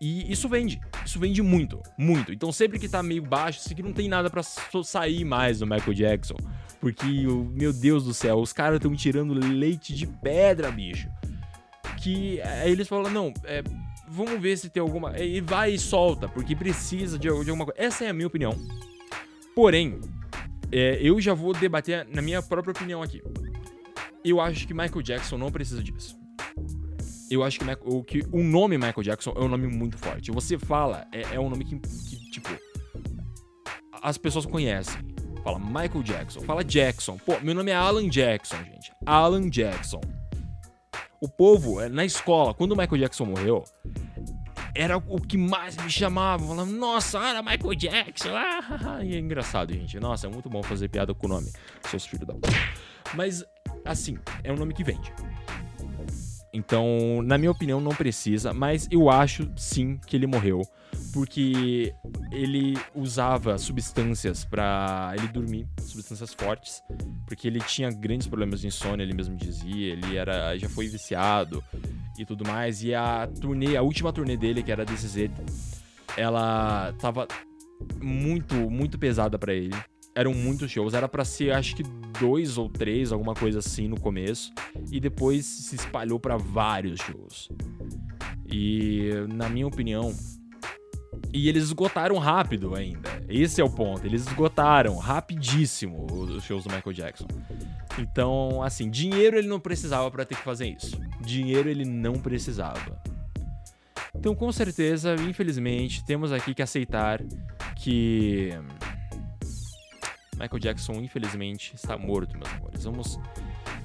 E 0.00 0.30
isso 0.30 0.48
vende. 0.48 0.80
Isso 1.04 1.18
vende 1.18 1.42
muito, 1.42 1.82
muito. 1.96 2.32
Então 2.32 2.52
sempre 2.52 2.78
que 2.78 2.88
tá 2.88 3.02
meio 3.02 3.22
baixo, 3.22 3.60
isso 3.60 3.72
aqui 3.72 3.82
não 3.82 3.92
tem 3.92 4.08
nada 4.08 4.30
para 4.30 4.42
sair 4.42 5.24
mais 5.24 5.58
do 5.58 5.66
Michael 5.66 5.94
Jackson. 5.94 6.36
Porque, 6.80 7.06
meu 7.52 7.72
Deus 7.72 8.04
do 8.04 8.14
céu, 8.14 8.38
os 8.38 8.52
caras 8.52 8.76
estão 8.76 8.94
tirando 8.94 9.34
leite 9.34 9.92
de 9.92 10.06
pedra, 10.06 10.70
bicho. 10.70 11.08
Que 12.00 12.40
aí 12.42 12.70
eles 12.70 12.88
falam, 12.88 13.10
não, 13.10 13.32
é, 13.44 13.62
vamos 14.08 14.40
ver 14.40 14.56
se 14.56 14.70
tem 14.70 14.80
alguma. 14.80 15.18
E 15.18 15.40
vai 15.40 15.72
e 15.72 15.78
solta, 15.78 16.28
porque 16.28 16.54
precisa 16.54 17.18
de, 17.18 17.28
de 17.28 17.50
alguma 17.50 17.64
coisa. 17.64 17.80
Essa 17.80 18.04
é 18.04 18.08
a 18.08 18.12
minha 18.12 18.26
opinião. 18.26 18.54
Porém, 19.54 20.00
é, 20.70 20.98
eu 21.00 21.20
já 21.20 21.34
vou 21.34 21.52
debater 21.52 22.06
na 22.12 22.22
minha 22.22 22.42
própria 22.42 22.72
opinião 22.72 23.02
aqui. 23.02 23.22
Eu 24.24 24.40
acho 24.40 24.66
que 24.66 24.74
Michael 24.74 25.02
Jackson 25.02 25.38
não 25.38 25.50
precisa 25.50 25.82
disso 25.82 26.18
eu 27.30 27.44
acho 27.44 27.58
que, 27.58 27.64
o, 27.84 28.02
que 28.02 28.22
o 28.32 28.42
nome 28.42 28.76
Michael 28.76 29.02
Jackson 29.02 29.32
é 29.36 29.40
um 29.40 29.48
nome 29.48 29.66
muito 29.66 29.98
forte. 29.98 30.30
Você 30.30 30.58
fala, 30.58 31.06
é, 31.12 31.34
é 31.34 31.40
um 31.40 31.50
nome 31.50 31.64
que, 31.64 31.78
que, 31.78 32.30
tipo, 32.30 32.48
as 34.02 34.16
pessoas 34.16 34.46
conhecem. 34.46 34.98
Fala 35.44 35.58
Michael 35.58 36.02
Jackson, 36.02 36.40
fala 36.40 36.64
Jackson. 36.64 37.18
Pô, 37.18 37.38
meu 37.40 37.54
nome 37.54 37.70
é 37.70 37.74
Alan 37.74 38.08
Jackson, 38.08 38.56
gente. 38.56 38.92
Alan 39.06 39.48
Jackson. 39.48 40.00
O 41.20 41.28
povo, 41.28 41.80
é, 41.80 41.88
na 41.88 42.04
escola, 42.04 42.54
quando 42.54 42.72
o 42.72 42.76
Michael 42.76 43.02
Jackson 43.02 43.24
morreu, 43.24 43.64
era 44.74 44.96
o 44.96 45.20
que 45.20 45.36
mais 45.36 45.76
me 45.76 45.90
chamava. 45.90 46.46
Falando, 46.46 46.72
nossa, 46.72 47.18
era 47.18 47.42
Michael 47.42 47.74
Jackson. 47.74 48.30
Ah, 48.34 49.00
e 49.02 49.16
é 49.16 49.18
engraçado, 49.18 49.72
gente. 49.72 49.98
Nossa, 49.98 50.28
é 50.28 50.30
muito 50.30 50.48
bom 50.48 50.62
fazer 50.62 50.88
piada 50.88 51.12
com 51.12 51.26
o 51.26 51.30
nome. 51.30 51.50
Seus 51.82 52.06
filhos 52.06 52.26
da 52.26 52.34
p. 52.34 52.40
Mas, 53.14 53.44
assim, 53.84 54.16
é 54.44 54.52
um 54.52 54.56
nome 54.56 54.72
que 54.72 54.84
vende. 54.84 55.12
Então, 56.52 57.20
na 57.24 57.36
minha 57.36 57.50
opinião, 57.50 57.80
não 57.80 57.90
precisa, 57.90 58.54
mas 58.54 58.86
eu 58.90 59.10
acho 59.10 59.50
sim 59.56 59.98
que 60.06 60.16
ele 60.16 60.26
morreu. 60.26 60.62
Porque 61.18 61.92
ele 62.30 62.78
usava 62.94 63.58
substâncias 63.58 64.44
para 64.44 65.12
ele 65.18 65.26
dormir, 65.26 65.66
substâncias 65.80 66.32
fortes, 66.32 66.80
porque 67.26 67.48
ele 67.48 67.58
tinha 67.58 67.90
grandes 67.90 68.28
problemas 68.28 68.60
de 68.60 68.68
insônia, 68.68 69.02
ele 69.02 69.14
mesmo 69.14 69.34
dizia, 69.34 69.94
ele 69.94 70.16
era 70.16 70.56
já 70.56 70.68
foi 70.68 70.86
viciado 70.86 71.60
e 72.16 72.24
tudo 72.24 72.46
mais. 72.46 72.84
E 72.84 72.94
a 72.94 73.28
turnê, 73.40 73.76
a 73.76 73.82
última 73.82 74.12
turnê 74.12 74.36
dele, 74.36 74.62
que 74.62 74.70
era 74.70 74.86
This 74.86 75.02
Is 75.02 75.30
ela 76.16 76.94
tava 77.00 77.26
muito, 78.00 78.54
muito 78.70 78.96
pesada 78.96 79.36
para 79.36 79.52
ele 79.52 79.74
eram 80.14 80.34
muitos 80.34 80.70
shows. 80.70 80.94
Era 80.94 81.08
para 81.08 81.24
ser, 81.24 81.52
acho 81.52 81.76
que 81.76 81.84
dois 82.20 82.58
ou 82.58 82.68
três, 82.68 83.12
alguma 83.12 83.34
coisa 83.34 83.60
assim 83.60 83.86
no 83.86 84.00
começo. 84.00 84.52
E 84.90 84.98
depois 84.98 85.44
se 85.44 85.76
espalhou 85.76 86.18
para 86.18 86.36
vários 86.36 87.00
shows. 87.00 87.48
E, 88.50 89.10
na 89.32 89.48
minha 89.48 89.66
opinião. 89.66 90.12
E 91.32 91.48
eles 91.48 91.64
esgotaram 91.64 92.16
rápido 92.18 92.74
ainda. 92.74 93.08
Esse 93.28 93.60
é 93.60 93.64
o 93.64 93.70
ponto. 93.70 94.04
Eles 94.04 94.26
esgotaram 94.26 94.96
rapidíssimo 94.96 96.06
os 96.10 96.42
shows 96.44 96.64
do 96.64 96.74
Michael 96.74 96.94
Jackson. 96.94 97.26
Então, 97.98 98.62
assim, 98.62 98.88
dinheiro 98.90 99.36
ele 99.36 99.48
não 99.48 99.60
precisava 99.60 100.10
para 100.10 100.24
ter 100.24 100.36
que 100.36 100.42
fazer 100.42 100.68
isso. 100.68 100.98
Dinheiro 101.20 101.68
ele 101.68 101.84
não 101.84 102.14
precisava. 102.14 103.00
Então, 104.14 104.34
com 104.34 104.50
certeza, 104.50 105.14
infelizmente, 105.14 106.04
temos 106.04 106.32
aqui 106.32 106.54
que 106.54 106.62
aceitar 106.62 107.20
que 107.76 108.52
Michael 110.34 110.58
Jackson, 110.58 110.94
infelizmente, 110.94 111.74
está 111.74 111.98
morto, 111.98 112.36
meus 112.36 112.52
amores. 112.52 112.84
Vamos 112.84 113.18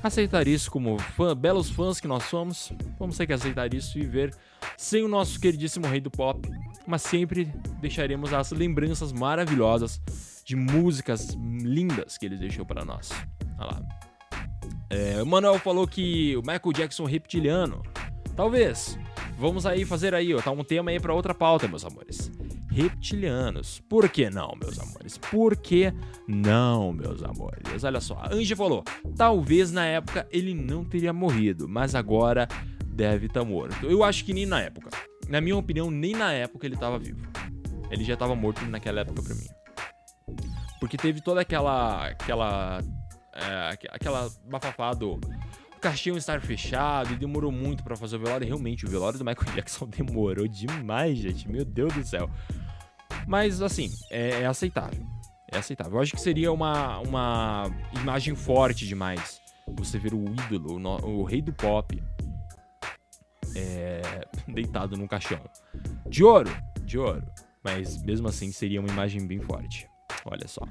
aceitar 0.08 0.48
isso 0.48 0.70
como 0.70 1.00
fã, 1.00 1.36
belos 1.36 1.70
fãs 1.70 2.00
que 2.00 2.08
nós 2.08 2.24
somos. 2.24 2.72
Vamos 3.00 3.18
ter 3.18 3.26
que 3.26 3.34
aceitar 3.34 3.74
isso 3.74 3.98
e 3.98 4.06
ver 4.06 4.36
sem 4.78 5.04
o 5.04 5.08
nosso 5.08 5.40
queridíssimo 5.40 5.88
rei 5.88 6.02
do 6.02 6.12
pop, 6.12 6.48
mas 6.86 7.02
sempre 7.02 7.46
deixaremos 7.80 8.34
as 8.34 8.52
lembranças 8.52 9.12
maravilhosas 9.12 10.02
de 10.46 10.56
músicas 10.56 11.30
lindas 11.62 12.18
que 12.18 12.26
ele 12.26 12.38
deixou 12.38 12.66
para 12.66 12.84
nós. 12.84 13.12
Olha 13.58 13.72
lá. 13.72 13.82
É, 14.90 15.22
o 15.24 15.26
Manuel 15.26 15.58
falou 15.58 15.88
que 15.88 16.36
o 16.36 16.42
Michael 16.42 16.74
Jackson 16.74 17.06
reptiliano. 17.06 17.82
Talvez. 18.36 18.98
Vamos 19.38 19.66
aí 19.66 19.84
fazer 19.86 20.14
aí, 20.14 20.34
ó, 20.34 20.42
tá 20.42 20.52
um 20.52 20.64
tema 20.64 20.92
aí 20.92 21.00
para 21.00 21.14
outra 21.14 21.34
pauta, 21.34 21.68
meus 21.68 21.84
amores 21.84 22.32
reptilianos. 22.74 23.82
Por 23.88 24.10
que 24.10 24.30
não, 24.30 24.54
meus 24.60 24.80
amores? 24.80 25.18
Por 25.18 25.56
que 25.56 25.94
não, 26.28 26.92
meus 26.92 27.24
amores? 27.24 27.84
Olha 27.84 28.02
só, 28.02 28.22
Angie 28.32 28.56
falou: 28.56 28.84
talvez 29.16 29.72
na 29.72 29.86
época 29.86 30.28
ele 30.32 30.54
não 30.54 30.84
teria 30.84 31.14
morrido, 31.14 31.68
mas 31.70 31.94
agora 31.94 32.48
deve 32.86 33.28
estar 33.28 33.42
tá 33.42 33.46
morto. 33.46 33.86
Eu 33.86 34.04
acho 34.04 34.26
que 34.26 34.34
nem 34.34 34.46
na 34.46 34.60
época. 34.62 34.90
Na 35.30 35.40
minha 35.40 35.56
opinião, 35.56 35.90
nem 35.90 36.14
na 36.14 36.34
época 36.34 36.66
ele 36.66 36.76
estava 36.76 37.00
vivo. 37.00 37.22
Ele 37.90 38.04
já 38.04 38.14
estava 38.14 38.36
morto 38.36 38.66
naquela 38.66 39.02
época 39.02 39.22
pra 39.22 39.36
mim. 39.36 39.48
Porque 40.80 40.98
teve 40.98 41.22
toda 41.22 41.42
aquela. 41.42 42.08
aquela. 42.08 42.80
É, 43.36 43.78
aquela 43.90 44.30
bafafá 44.48 44.94
do 44.94 45.20
caixão 45.84 46.16
estar 46.16 46.40
fechado 46.40 47.12
e 47.12 47.18
demorou 47.18 47.52
muito 47.52 47.84
para 47.84 47.98
fazer 47.98 48.16
o 48.16 48.20
velório. 48.20 48.48
Realmente, 48.48 48.86
o 48.86 48.90
velório 48.90 49.20
do 49.20 49.26
Michael 49.26 49.52
Jackson 49.54 49.86
demorou 49.86 50.48
demais, 50.48 51.18
gente. 51.18 51.50
Meu 51.50 51.66
Deus 51.66 51.94
do 51.94 52.04
céu. 52.06 52.30
Mas, 53.28 53.62
assim, 53.62 53.92
é, 54.10 54.42
é 54.42 54.46
aceitável. 54.46 55.06
É 55.52 55.58
aceitável. 55.58 55.96
Eu 55.96 56.02
acho 56.02 56.14
que 56.14 56.22
seria 56.22 56.52
uma, 56.54 57.00
uma 57.00 57.70
imagem 58.02 58.34
forte 58.34 58.88
demais 58.88 59.42
você 59.78 60.00
ver 60.00 60.14
o 60.14 60.24
ídolo, 60.24 60.78
o, 60.78 61.20
o 61.20 61.24
rei 61.24 61.42
do 61.42 61.54
pop, 61.54 62.02
é, 63.56 64.26
deitado 64.48 64.96
num 64.96 65.08
caixão. 65.08 65.40
De 66.08 66.24
ouro, 66.24 66.50
de 66.82 66.98
ouro. 66.98 67.24
Mas 67.62 68.02
mesmo 68.04 68.28
assim 68.28 68.52
seria 68.52 68.80
uma 68.80 68.90
imagem 68.90 69.28
bem 69.28 69.40
forte. 69.40 69.88
Olha 70.26 70.48
só. 70.48 70.62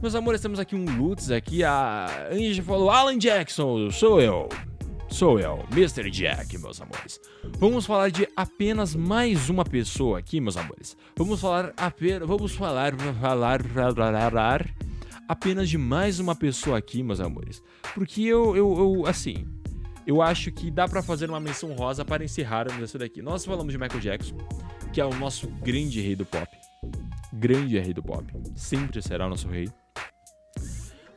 Meus 0.00 0.14
amores, 0.14 0.40
temos 0.40 0.60
aqui 0.60 0.76
um 0.76 0.84
Lutz 0.84 1.28
aqui. 1.30 1.64
A 1.64 2.28
Angie 2.30 2.62
falou: 2.62 2.88
Alan 2.88 3.18
Jackson, 3.18 3.90
sou 3.90 4.20
eu. 4.20 4.48
Sou 5.10 5.40
eu, 5.40 5.64
Mr. 5.72 6.08
Jack, 6.10 6.56
meus 6.58 6.80
amores. 6.80 7.18
Vamos 7.58 7.84
falar 7.84 8.10
de 8.10 8.28
apenas 8.36 8.94
mais 8.94 9.48
uma 9.48 9.64
pessoa 9.64 10.18
aqui, 10.18 10.40
meus 10.40 10.56
amores. 10.56 10.96
Vamos 11.16 11.40
falar 11.40 11.72
apenas. 11.76 12.28
Vamos 12.28 12.52
falar. 12.54 12.94
Falar. 13.20 13.60
Falar. 13.64 14.70
Apenas 15.26 15.68
de 15.68 15.76
mais 15.76 16.20
uma 16.20 16.36
pessoa 16.36 16.78
aqui, 16.78 17.02
meus 17.02 17.20
amores. 17.20 17.60
Porque 17.94 18.22
eu, 18.22 18.56
eu, 18.56 18.78
eu 18.78 19.06
assim. 19.06 19.46
eu 20.06 20.22
acho 20.22 20.52
que 20.52 20.70
dá 20.70 20.86
pra 20.86 21.02
fazer 21.02 21.28
uma 21.28 21.40
menção 21.40 21.72
rosa 21.72 22.04
para 22.04 22.22
encerrarmos 22.22 22.80
essa 22.80 22.98
daqui. 22.98 23.20
Nós 23.20 23.44
falamos 23.44 23.72
de 23.72 23.78
Michael 23.78 24.00
Jackson, 24.00 24.36
que 24.92 25.00
é 25.00 25.04
o 25.04 25.14
nosso 25.14 25.48
grande 25.48 26.00
rei 26.00 26.14
do 26.14 26.24
pop. 26.24 26.48
Grande 27.32 27.78
rei 27.80 27.92
do 27.92 28.02
pop. 28.02 28.24
Sempre 28.54 29.02
será 29.02 29.26
o 29.26 29.30
nosso 29.30 29.48
rei. 29.48 29.68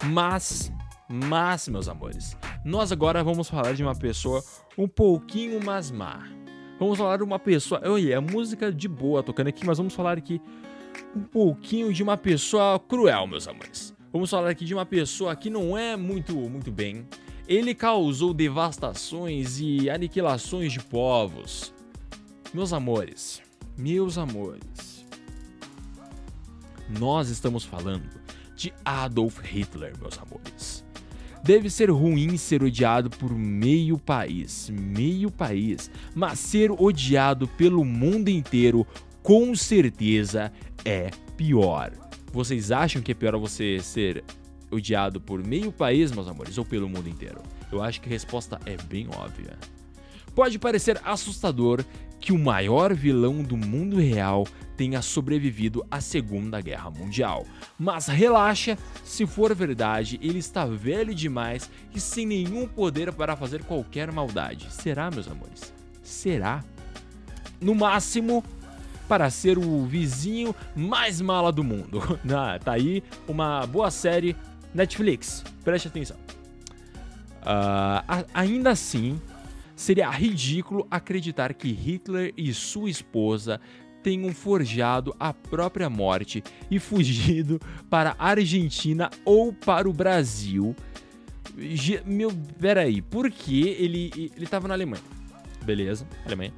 Mas, 0.04 0.72
mas, 1.08 1.68
meus 1.68 1.88
amores, 1.88 2.36
nós 2.66 2.92
agora 2.92 3.24
vamos 3.24 3.48
falar 3.48 3.74
de 3.74 3.84
uma 3.84 3.96
pessoa 3.96 4.44
um 4.78 4.88
pouquinho 4.88 5.64
mais 5.64 5.92
má. 5.92 6.28
Vamos 6.80 6.98
falar 6.98 7.18
de 7.18 7.24
uma 7.24 7.38
pessoa. 7.38 7.80
Olha, 7.86 8.16
é 8.16 8.20
música 8.20 8.72
de 8.72 8.88
boa 8.88 9.22
tocando 9.22 9.48
aqui, 9.48 9.64
mas 9.64 9.78
vamos 9.78 9.94
falar 9.94 10.18
aqui 10.18 10.42
um 11.16 11.22
pouquinho 11.22 11.94
de 11.94 12.02
uma 12.02 12.18
pessoa 12.18 12.80
cruel, 12.80 13.28
meus 13.28 13.48
amores. 13.48 13.96
Vamos 14.12 14.32
falar 14.32 14.50
aqui 14.50 14.66
de 14.66 14.74
uma 14.74 14.86
pessoa 14.86 15.36
que 15.36 15.50
não 15.50 15.78
é 15.78 15.96
muito, 15.96 16.34
muito 16.34 16.72
bem. 16.72 17.08
Ele 17.48 17.76
causou 17.76 18.34
devastações 18.34 19.60
e 19.60 19.90
aniquilações 19.90 20.74
de 20.74 20.80
povos. 20.80 21.72
Meus 22.52 22.74
amores, 22.74 23.42
meus 23.78 24.18
amores, 24.18 25.06
nós 26.90 27.30
estamos 27.30 27.64
falando 27.64 28.21
de 28.62 28.72
Adolf 28.86 29.40
Hitler, 29.40 29.92
meus 30.00 30.20
amores. 30.20 30.86
Deve 31.44 31.68
ser 31.68 31.90
ruim 31.90 32.38
ser 32.38 32.62
odiado 32.62 33.10
por 33.10 33.32
meio 33.32 33.98
país, 33.98 34.70
meio 34.70 35.32
país, 35.32 35.90
mas 36.14 36.38
ser 36.38 36.70
odiado 36.72 37.48
pelo 37.48 37.84
mundo 37.84 38.30
inteiro 38.30 38.86
com 39.24 39.56
certeza 39.56 40.54
é 40.86 41.10
pior. 41.36 41.92
Vocês 42.32 42.72
acham 42.72 43.02
que 43.02 43.12
é 43.12 43.16
pior 43.16 43.36
você 43.40 43.80
ser 43.80 44.24
odiado 44.70 45.20
por 45.20 45.44
meio 45.44 45.72
país, 45.72 46.12
meus 46.12 46.28
amores, 46.28 46.60
ou 46.60 46.64
pelo 46.64 46.88
mundo 46.88 47.10
inteiro? 47.10 47.42
Eu 47.72 47.82
acho 47.82 48.00
que 48.00 48.08
a 48.10 48.12
resposta 48.12 48.60
é 48.68 48.78
bem 48.78 49.08
óbvia. 49.18 49.58
Pode 50.36 50.60
parecer 50.60 51.02
assustador 51.04 51.84
que 52.22 52.32
o 52.32 52.38
maior 52.38 52.94
vilão 52.94 53.42
do 53.42 53.58
mundo 53.58 53.98
real 53.98 54.46
tenha 54.78 55.02
sobrevivido 55.02 55.86
à 55.90 56.00
Segunda 56.00 56.62
Guerra 56.62 56.92
Mundial. 56.92 57.46
Mas 57.78 58.08
relaxa, 58.08 58.78
se 59.04 59.26
for 59.26 59.54
verdade, 59.56 60.20
ele 60.22 60.38
está 60.38 60.66
velho 60.66 61.14
demais 61.14 61.70
e 61.94 62.00
sem 62.00 62.26
nenhum 62.26 62.68
poder 62.68 63.12
para 63.12 63.36
fazer 63.36 63.64
qualquer 63.64 64.12
maldade. 64.12 64.72
Será, 64.72 65.10
meus 65.10 65.28
amores? 65.28 65.74
Será? 66.04 66.64
No 67.60 67.74
máximo, 67.74 68.44
para 69.08 69.30
ser 69.30 69.58
o 69.58 69.86
vizinho 69.86 70.56
mais 70.76 71.20
mala 71.20 71.52
do 71.52 71.64
mundo. 71.64 72.02
ah, 72.34 72.58
tá 72.58 72.74
aí 72.74 73.04
uma 73.28 73.66
boa 73.66 73.90
série 73.92 74.36
Netflix. 74.74 75.44
Preste 75.64 75.88
atenção. 75.88 76.18
Uh, 77.42 78.26
ainda 78.34 78.70
assim, 78.70 79.20
seria 79.76 80.10
ridículo 80.10 80.88
acreditar 80.90 81.54
que 81.54 81.72
Hitler 81.72 82.34
e 82.38 82.54
sua 82.54 82.90
esposa 82.90 83.60
tenham 84.02 84.34
forjado 84.34 85.16
a 85.20 85.34
própria 85.34 85.90
morte 85.90 86.44
e 86.70 86.80
fugido 86.80 87.60
para 87.90 88.16
a 88.18 88.30
Argentina 88.30 89.10
ou 89.24 89.54
para 89.54 89.88
o 89.90 89.94
Brasil. 89.94 90.76
Meu, 92.06 92.32
peraí, 92.60 93.02
por 93.02 93.30
que 93.30 93.70
ele, 93.70 94.12
ele 94.36 94.48
na 94.68 94.74
Alemanha? 94.74 95.04
Beleza, 95.64 96.08
Alemanha. 96.26 96.54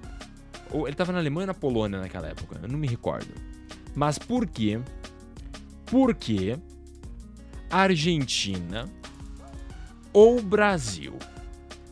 Ou 0.71 0.87
ele 0.87 0.95
tava 0.95 1.11
na 1.11 1.19
Alemanha 1.19 1.43
ou 1.43 1.47
na 1.47 1.53
Polônia 1.53 1.99
naquela 1.99 2.27
época? 2.27 2.59
Eu 2.61 2.69
não 2.69 2.79
me 2.79 2.87
recordo. 2.87 3.33
Mas 3.95 4.17
por 4.17 4.47
quê? 4.47 4.79
Porque 5.85 6.57
Argentina 7.69 8.89
ou 10.11 10.41
Brasil 10.41 11.13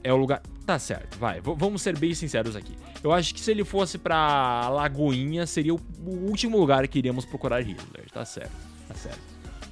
é 0.03 0.13
o 0.13 0.17
lugar. 0.17 0.41
Tá 0.71 0.79
certo, 0.79 1.19
vai. 1.19 1.41
V 1.41 1.53
vamos 1.57 1.81
ser 1.81 1.97
bem 1.99 2.13
sinceros 2.13 2.55
aqui. 2.55 2.77
Eu 3.03 3.11
acho 3.11 3.33
que 3.33 3.41
se 3.41 3.51
ele 3.51 3.65
fosse 3.65 3.97
pra 3.97 4.69
Lagoinha, 4.69 5.45
seria 5.45 5.75
o, 5.75 5.81
o 5.99 6.29
último 6.29 6.57
lugar 6.57 6.87
que 6.87 6.97
iríamos 6.97 7.25
procurar 7.25 7.59
Hitler. 7.59 8.09
Tá 8.09 8.23
certo, 8.23 8.53
tá 8.87 8.95
certo. 8.95 9.19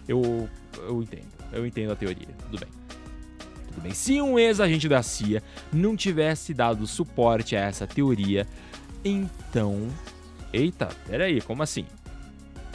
Eu, 0.05 0.49
eu 0.77 1.01
entendo. 1.01 1.29
Eu 1.53 1.65
entendo 1.65 1.93
a 1.93 1.95
teoria. 1.95 2.27
Tudo 2.49 2.59
bem. 2.59 2.69
Tudo 3.69 3.81
bem. 3.81 3.93
Se 3.93 4.21
um 4.21 4.37
ex-agente 4.37 4.89
da 4.89 5.01
CIA 5.01 5.41
não 5.71 5.95
tivesse 5.95 6.53
dado 6.53 6.85
suporte 6.85 7.55
a 7.55 7.61
essa 7.61 7.87
teoria, 7.87 8.45
então. 9.01 9.87
Eita, 10.51 10.89
peraí, 11.07 11.39
como 11.39 11.63
assim? 11.63 11.85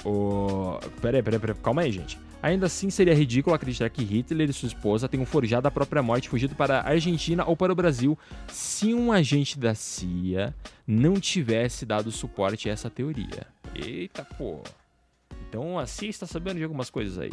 O... 0.02 0.78
Peraí, 1.02 1.22
peraí, 1.22 1.38
peraí, 1.38 1.56
calma 1.62 1.82
aí, 1.82 1.92
gente. 1.92 2.18
Ainda 2.44 2.66
assim, 2.66 2.90
seria 2.90 3.14
ridículo 3.14 3.56
acreditar 3.56 3.88
que 3.88 4.04
Hitler 4.04 4.50
e 4.50 4.52
sua 4.52 4.66
esposa 4.66 5.08
tenham 5.08 5.24
forjado 5.24 5.66
a 5.66 5.70
própria 5.70 6.02
morte 6.02 6.28
fugido 6.28 6.54
para 6.54 6.80
a 6.80 6.90
Argentina 6.90 7.42
ou 7.46 7.56
para 7.56 7.72
o 7.72 7.74
Brasil 7.74 8.18
se 8.48 8.92
um 8.92 9.10
agente 9.10 9.58
da 9.58 9.74
CIA 9.74 10.54
não 10.86 11.14
tivesse 11.14 11.86
dado 11.86 12.12
suporte 12.12 12.68
a 12.68 12.72
essa 12.74 12.90
teoria. 12.90 13.46
Eita, 13.74 14.22
pô. 14.36 14.60
Então 15.48 15.78
a 15.78 15.86
CIA 15.86 16.10
está 16.10 16.26
sabendo 16.26 16.58
de 16.58 16.64
algumas 16.64 16.90
coisas 16.90 17.18
aí. 17.18 17.30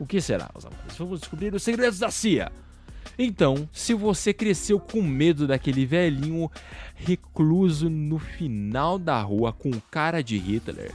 O 0.00 0.04
que 0.04 0.20
será, 0.20 0.50
meus 0.52 0.66
amores? 0.66 0.96
Vamos 0.96 1.20
descobrir 1.20 1.54
os 1.54 1.62
segredos 1.62 2.00
da 2.00 2.10
CIA. 2.10 2.50
Então, 3.16 3.68
se 3.72 3.94
você 3.94 4.34
cresceu 4.34 4.80
com 4.80 5.00
medo 5.00 5.46
daquele 5.46 5.86
velhinho 5.86 6.50
recluso 6.92 7.88
no 7.88 8.18
final 8.18 8.98
da 8.98 9.22
rua 9.22 9.52
com 9.52 9.70
cara 9.92 10.24
de 10.24 10.36
Hitler, 10.38 10.92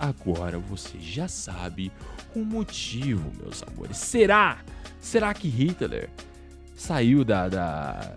agora 0.00 0.58
você 0.58 0.98
já 0.98 1.28
sabe 1.28 1.92
o 2.34 2.44
motivo, 2.44 3.32
meus 3.40 3.62
amores. 3.62 3.96
Será? 3.96 4.58
Será 5.00 5.32
que 5.34 5.48
Hitler 5.48 6.10
saiu 6.74 7.24
da, 7.24 7.48
da, 7.48 8.16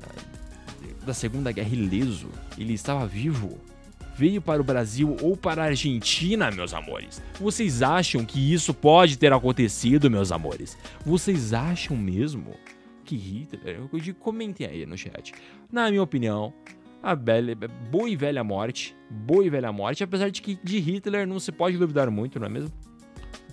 da 1.05 1.13
Segunda 1.13 1.51
Guerra 1.51 1.73
ileso? 1.73 2.29
Ele 2.57 2.73
estava 2.73 3.05
vivo? 3.05 3.57
Veio 4.15 4.41
para 4.41 4.59
o 4.61 4.65
Brasil 4.65 5.15
ou 5.21 5.37
para 5.37 5.63
a 5.63 5.65
Argentina, 5.67 6.49
meus 6.49 6.73
amores? 6.73 7.21
Vocês 7.39 7.83
acham 7.83 8.25
que 8.25 8.51
isso 8.51 8.73
pode 8.73 9.17
ter 9.17 9.31
acontecido, 9.31 10.09
meus 10.09 10.31
amores? 10.31 10.75
Vocês 11.05 11.53
acham 11.53 11.95
mesmo? 11.95 12.55
que 13.07 13.15
Hitler. 13.15 13.79
Comentem 14.19 14.67
aí 14.67 14.85
no 14.85 14.97
chat. 14.97 15.33
Na 15.71 15.89
minha 15.89 16.03
opinião, 16.03 16.53
a 17.01 17.15
bela, 17.15 17.55
boa 17.89 18.09
e 18.09 18.15
velha 18.15 18.43
morte. 18.43 18.95
Boa 19.09 19.45
e 19.45 19.49
velha 19.49 19.71
morte. 19.71 20.03
Apesar 20.03 20.29
de 20.29 20.41
que 20.41 20.59
de 20.61 20.77
Hitler 20.79 21.25
não 21.25 21.39
se 21.39 21.51
pode 21.51 21.77
duvidar 21.77 22.11
muito, 22.11 22.37
não 22.39 22.47
é 22.47 22.49
mesmo? 22.49 22.71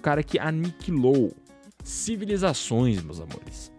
Cara 0.04 0.22
que 0.22 0.38
aniquilou 0.38 1.34
civilizações, 1.82 3.02
meus 3.02 3.20
amores. 3.20 3.72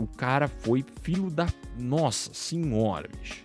O 0.00 0.04
cara 0.04 0.48
foi 0.48 0.84
filho 1.00 1.30
da. 1.30 1.46
Nossa 1.78 2.34
senhora, 2.34 3.08
bicho. 3.20 3.44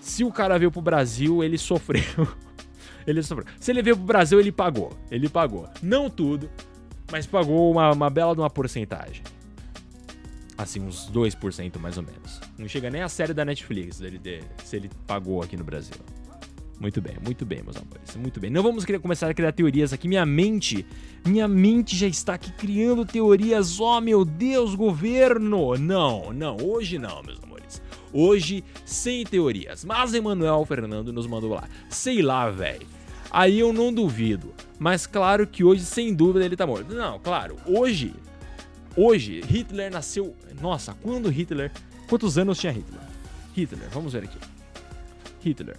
Se 0.00 0.24
o 0.24 0.32
cara 0.32 0.58
veio 0.58 0.72
pro 0.72 0.82
Brasil, 0.82 1.44
ele 1.44 1.56
sofreu. 1.56 2.02
ele 3.06 3.22
sofreu. 3.22 3.46
Se 3.60 3.70
ele 3.70 3.80
veio 3.80 3.96
pro 3.96 4.04
Brasil, 4.04 4.40
ele 4.40 4.50
pagou. 4.50 4.92
Ele 5.08 5.28
pagou. 5.28 5.68
Não 5.80 6.10
tudo, 6.10 6.50
mas 7.12 7.28
pagou 7.28 7.70
uma, 7.70 7.92
uma 7.92 8.10
bela 8.10 8.34
de 8.34 8.40
uma 8.40 8.50
porcentagem. 8.50 9.22
Assim, 10.58 10.80
uns 10.80 11.08
2% 11.12 11.78
mais 11.78 11.96
ou 11.96 12.02
menos. 12.02 12.40
Não 12.58 12.66
chega 12.66 12.90
nem 12.90 13.02
a 13.02 13.08
série 13.08 13.32
da 13.32 13.44
Netflix 13.44 14.00
dele, 14.00 14.18
de, 14.18 14.42
se 14.64 14.74
ele 14.74 14.90
pagou 15.06 15.42
aqui 15.42 15.56
no 15.56 15.62
Brasil. 15.62 15.94
Muito 16.82 17.00
bem, 17.00 17.16
muito 17.24 17.46
bem, 17.46 17.62
meus 17.62 17.76
amores. 17.76 18.16
Muito 18.16 18.40
bem. 18.40 18.50
Não 18.50 18.60
vamos 18.60 18.84
começar 19.00 19.30
a 19.30 19.34
criar 19.34 19.52
teorias 19.52 19.92
aqui. 19.92 20.08
Minha 20.08 20.26
mente, 20.26 20.84
minha 21.24 21.46
mente 21.46 21.96
já 21.96 22.08
está 22.08 22.34
aqui 22.34 22.50
criando 22.50 23.06
teorias. 23.06 23.78
Oh, 23.78 24.00
meu 24.00 24.24
Deus, 24.24 24.74
governo! 24.74 25.76
Não, 25.76 26.32
não, 26.32 26.56
hoje 26.56 26.98
não, 26.98 27.22
meus 27.22 27.40
amores. 27.40 27.80
Hoje, 28.12 28.64
sem 28.84 29.24
teorias. 29.24 29.84
Mas 29.84 30.12
Emanuel 30.12 30.64
Fernando 30.66 31.12
nos 31.12 31.28
mandou 31.28 31.50
lá. 31.50 31.68
Sei 31.88 32.20
lá, 32.20 32.50
velho. 32.50 32.84
Aí 33.30 33.60
eu 33.60 33.72
não 33.72 33.94
duvido. 33.94 34.52
Mas 34.76 35.06
claro 35.06 35.46
que 35.46 35.62
hoje, 35.62 35.84
sem 35.84 36.12
dúvida, 36.12 36.44
ele 36.44 36.56
tá 36.56 36.66
morto. 36.66 36.92
Não, 36.92 37.20
claro, 37.20 37.58
hoje 37.64 38.12
Hoje, 38.96 39.40
Hitler 39.40 39.90
nasceu. 39.90 40.36
Nossa, 40.60 40.94
quando 41.00 41.30
Hitler. 41.30 41.72
Quantos 42.08 42.36
anos 42.36 42.58
tinha 42.58 42.72
Hitler? 42.72 43.00
Hitler, 43.54 43.88
vamos 43.90 44.12
ver 44.12 44.24
aqui. 44.24 44.38
Hitler. 45.40 45.78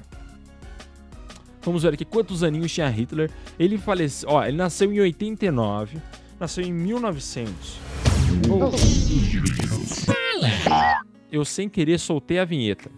Vamos 1.64 1.84
ver 1.84 1.94
aqui 1.94 2.04
quantos 2.04 2.44
aninhos 2.44 2.72
tinha 2.72 2.90
Hitler. 2.90 3.32
Ele 3.58 3.78
faleceu. 3.78 4.30
Ó, 4.30 4.44
ele 4.44 4.58
nasceu 4.58 4.92
em 4.92 5.00
89. 5.00 5.98
Nasceu 6.40 6.64
em 6.64 6.74
1900. 6.74 7.80
Oh. 8.50 8.72
Eu 11.32 11.46
sem 11.46 11.70
querer 11.70 12.00
soltei 12.00 12.40
a 12.40 12.46
vinheta. 12.46 12.90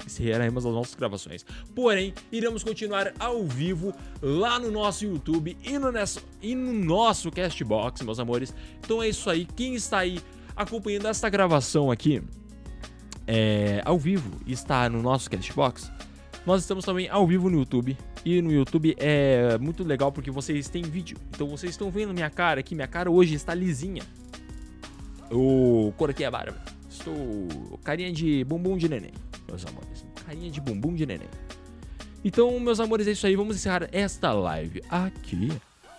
Encerraremos 0.05 0.65
as 0.67 0.71
nossas 0.71 0.93
gravações. 0.93 1.43
Porém, 1.75 2.13
iremos 2.31 2.63
continuar 2.63 3.11
ao 3.19 3.43
vivo 3.43 3.91
lá 4.21 4.59
no 4.59 4.69
nosso 4.69 5.03
YouTube 5.03 5.57
e 5.63 5.77
no, 5.79 5.91
e 6.43 6.55
no 6.55 6.73
nosso 6.73 7.31
Castbox, 7.31 8.01
meus 8.03 8.19
amores. 8.19 8.53
Então 8.79 9.01
é 9.01 9.09
isso 9.09 9.27
aí. 9.29 9.45
Quem 9.55 9.73
está 9.73 9.97
aí 9.99 10.21
acompanhando 10.55 11.07
esta 11.07 11.27
gravação 11.27 11.89
aqui, 11.89 12.21
é, 13.27 13.81
ao 13.83 13.97
vivo 13.97 14.29
e 14.45 14.53
está 14.53 14.87
no 14.89 15.01
nosso 15.01 15.29
Castbox, 15.29 15.91
nós 16.45 16.61
estamos 16.61 16.83
também 16.85 17.07
ao 17.09 17.25
vivo 17.27 17.49
no 17.49 17.59
YouTube. 17.59 17.97
E 18.25 18.41
no 18.41 18.51
YouTube 18.51 18.95
é 18.97 19.57
muito 19.59 19.83
legal 19.83 20.11
porque 20.11 20.31
vocês 20.31 20.69
têm 20.69 20.83
vídeo. 20.83 21.17
Então 21.29 21.47
vocês 21.47 21.71
estão 21.71 21.91
vendo 21.91 22.13
minha 22.13 22.29
cara 22.29 22.59
aqui. 22.59 22.75
Minha 22.75 22.87
cara 22.87 23.09
hoje 23.09 23.35
está 23.35 23.53
lisinha. 23.53 24.03
Eu 25.29 25.93
coloquei 25.97 26.25
a 26.25 26.31
barba. 26.31 26.57
Estou 26.89 27.79
carinha 27.83 28.11
de 28.11 28.43
bumbum 28.43 28.77
de 28.77 28.89
neném, 28.89 29.13
meus 29.47 29.65
amores. 29.65 30.05
Carinha 30.25 30.51
de 30.51 30.59
bumbum 30.59 30.93
de 30.93 31.05
neném. 31.05 31.29
Então, 32.23 32.59
meus 32.59 32.79
amores, 32.79 33.07
é 33.07 33.11
isso 33.11 33.25
aí. 33.25 33.35
Vamos 33.35 33.55
encerrar 33.55 33.89
esta 33.91 34.31
live 34.31 34.81
aqui. 34.89 35.51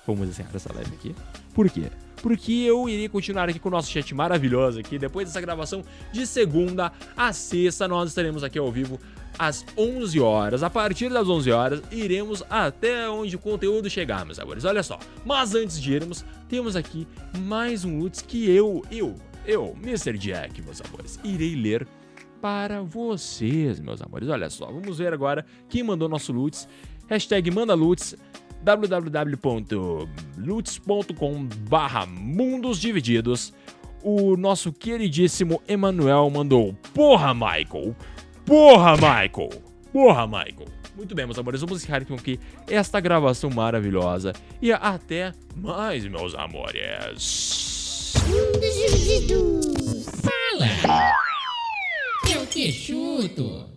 Vamos 0.07 0.29
encerrar 0.29 0.51
essa 0.55 0.73
live 0.73 0.95
aqui. 0.95 1.15
Por 1.55 1.69
quê? 1.69 1.85
Porque 2.23 2.53
eu 2.53 2.89
irei 2.89 3.09
continuar 3.09 3.49
aqui 3.49 3.59
com 3.59 3.69
o 3.69 3.73
nosso 3.73 3.91
chat 3.91 4.15
maravilhoso 4.15 4.79
aqui. 4.79 4.99
Depois 4.99 5.27
dessa 5.27 5.41
gravação 5.41 5.83
de 6.13 6.25
segunda 6.27 6.93
a 7.17 7.33
sexta, 7.33 7.89
nós 7.89 8.11
estaremos 8.11 8.45
aqui 8.45 8.59
ao 8.59 8.71
vivo 8.71 9.01
às 9.39 9.65
11 9.77 10.21
horas. 10.21 10.63
A 10.63 10.71
partir 10.71 11.09
das 11.09 11.29
11 11.29 11.51
horas, 11.51 11.83
iremos 11.91 12.43
até 12.49 13.09
onde 13.09 13.37
o 13.37 13.39
conteúdo 13.39 13.89
chegar, 13.91 14.25
meus 14.25 14.39
amores. 14.39 14.65
Olha 14.65 14.83
só. 14.83 14.99
Mas 15.25 15.55
antes 15.55 15.81
de 15.81 15.93
irmos, 15.93 16.25
temos 16.49 16.77
aqui 16.77 17.07
mais 17.39 17.85
um 17.85 17.99
Lutz 17.99 18.23
que 18.23 18.51
eu, 18.51 18.83
eu, 18.91 19.15
eu, 19.47 19.77
Mr. 19.83 20.17
Jack, 20.19 20.61
meus 20.63 20.81
amores, 20.81 21.19
irei 21.25 21.55
ler 21.55 21.87
para 22.41 22.83
vocês, 22.83 23.79
meus 23.81 24.03
amores. 24.03 24.29
Olha 24.29 24.51
só, 24.51 24.67
vamos 24.67 24.99
ver 24.99 25.13
agora 25.13 25.47
quem 25.69 25.83
mandou 25.83 26.09
nosso 26.09 26.33
Lutz. 26.33 26.69
Hashtag 27.09 27.51
manda 27.51 27.75
Lutz 27.75 28.17
www.lutz.com 28.63 30.09
mundos 32.09 32.81
divididos 32.81 33.53
o 34.03 34.37
nosso 34.37 34.73
queridíssimo 34.73 35.63
Emanuel 35.69 36.29
mandou 36.29 36.75
Porra, 36.93 37.33
Michael! 37.33 37.95
Porra, 38.47 38.95
Michael! 38.95 39.51
Porra, 39.93 40.27
Michael! 40.27 40.69
Muito 40.97 41.15
bem, 41.15 41.25
meus 41.25 41.39
amores, 41.39 41.61
vamos 41.61 41.83
encerrar 41.83 42.05
com 42.05 42.15
aqui 42.15 42.39
esta 42.69 43.01
gravação 43.01 43.49
maravilhosa 43.51 44.33
e 44.61 44.73
até 44.73 45.33
mais, 45.57 46.05
meus 46.07 46.35
amores! 46.35 48.13
Fala! 50.21 51.13
Eu 52.31 52.47
te 52.47 52.71
chuto! 52.71 53.72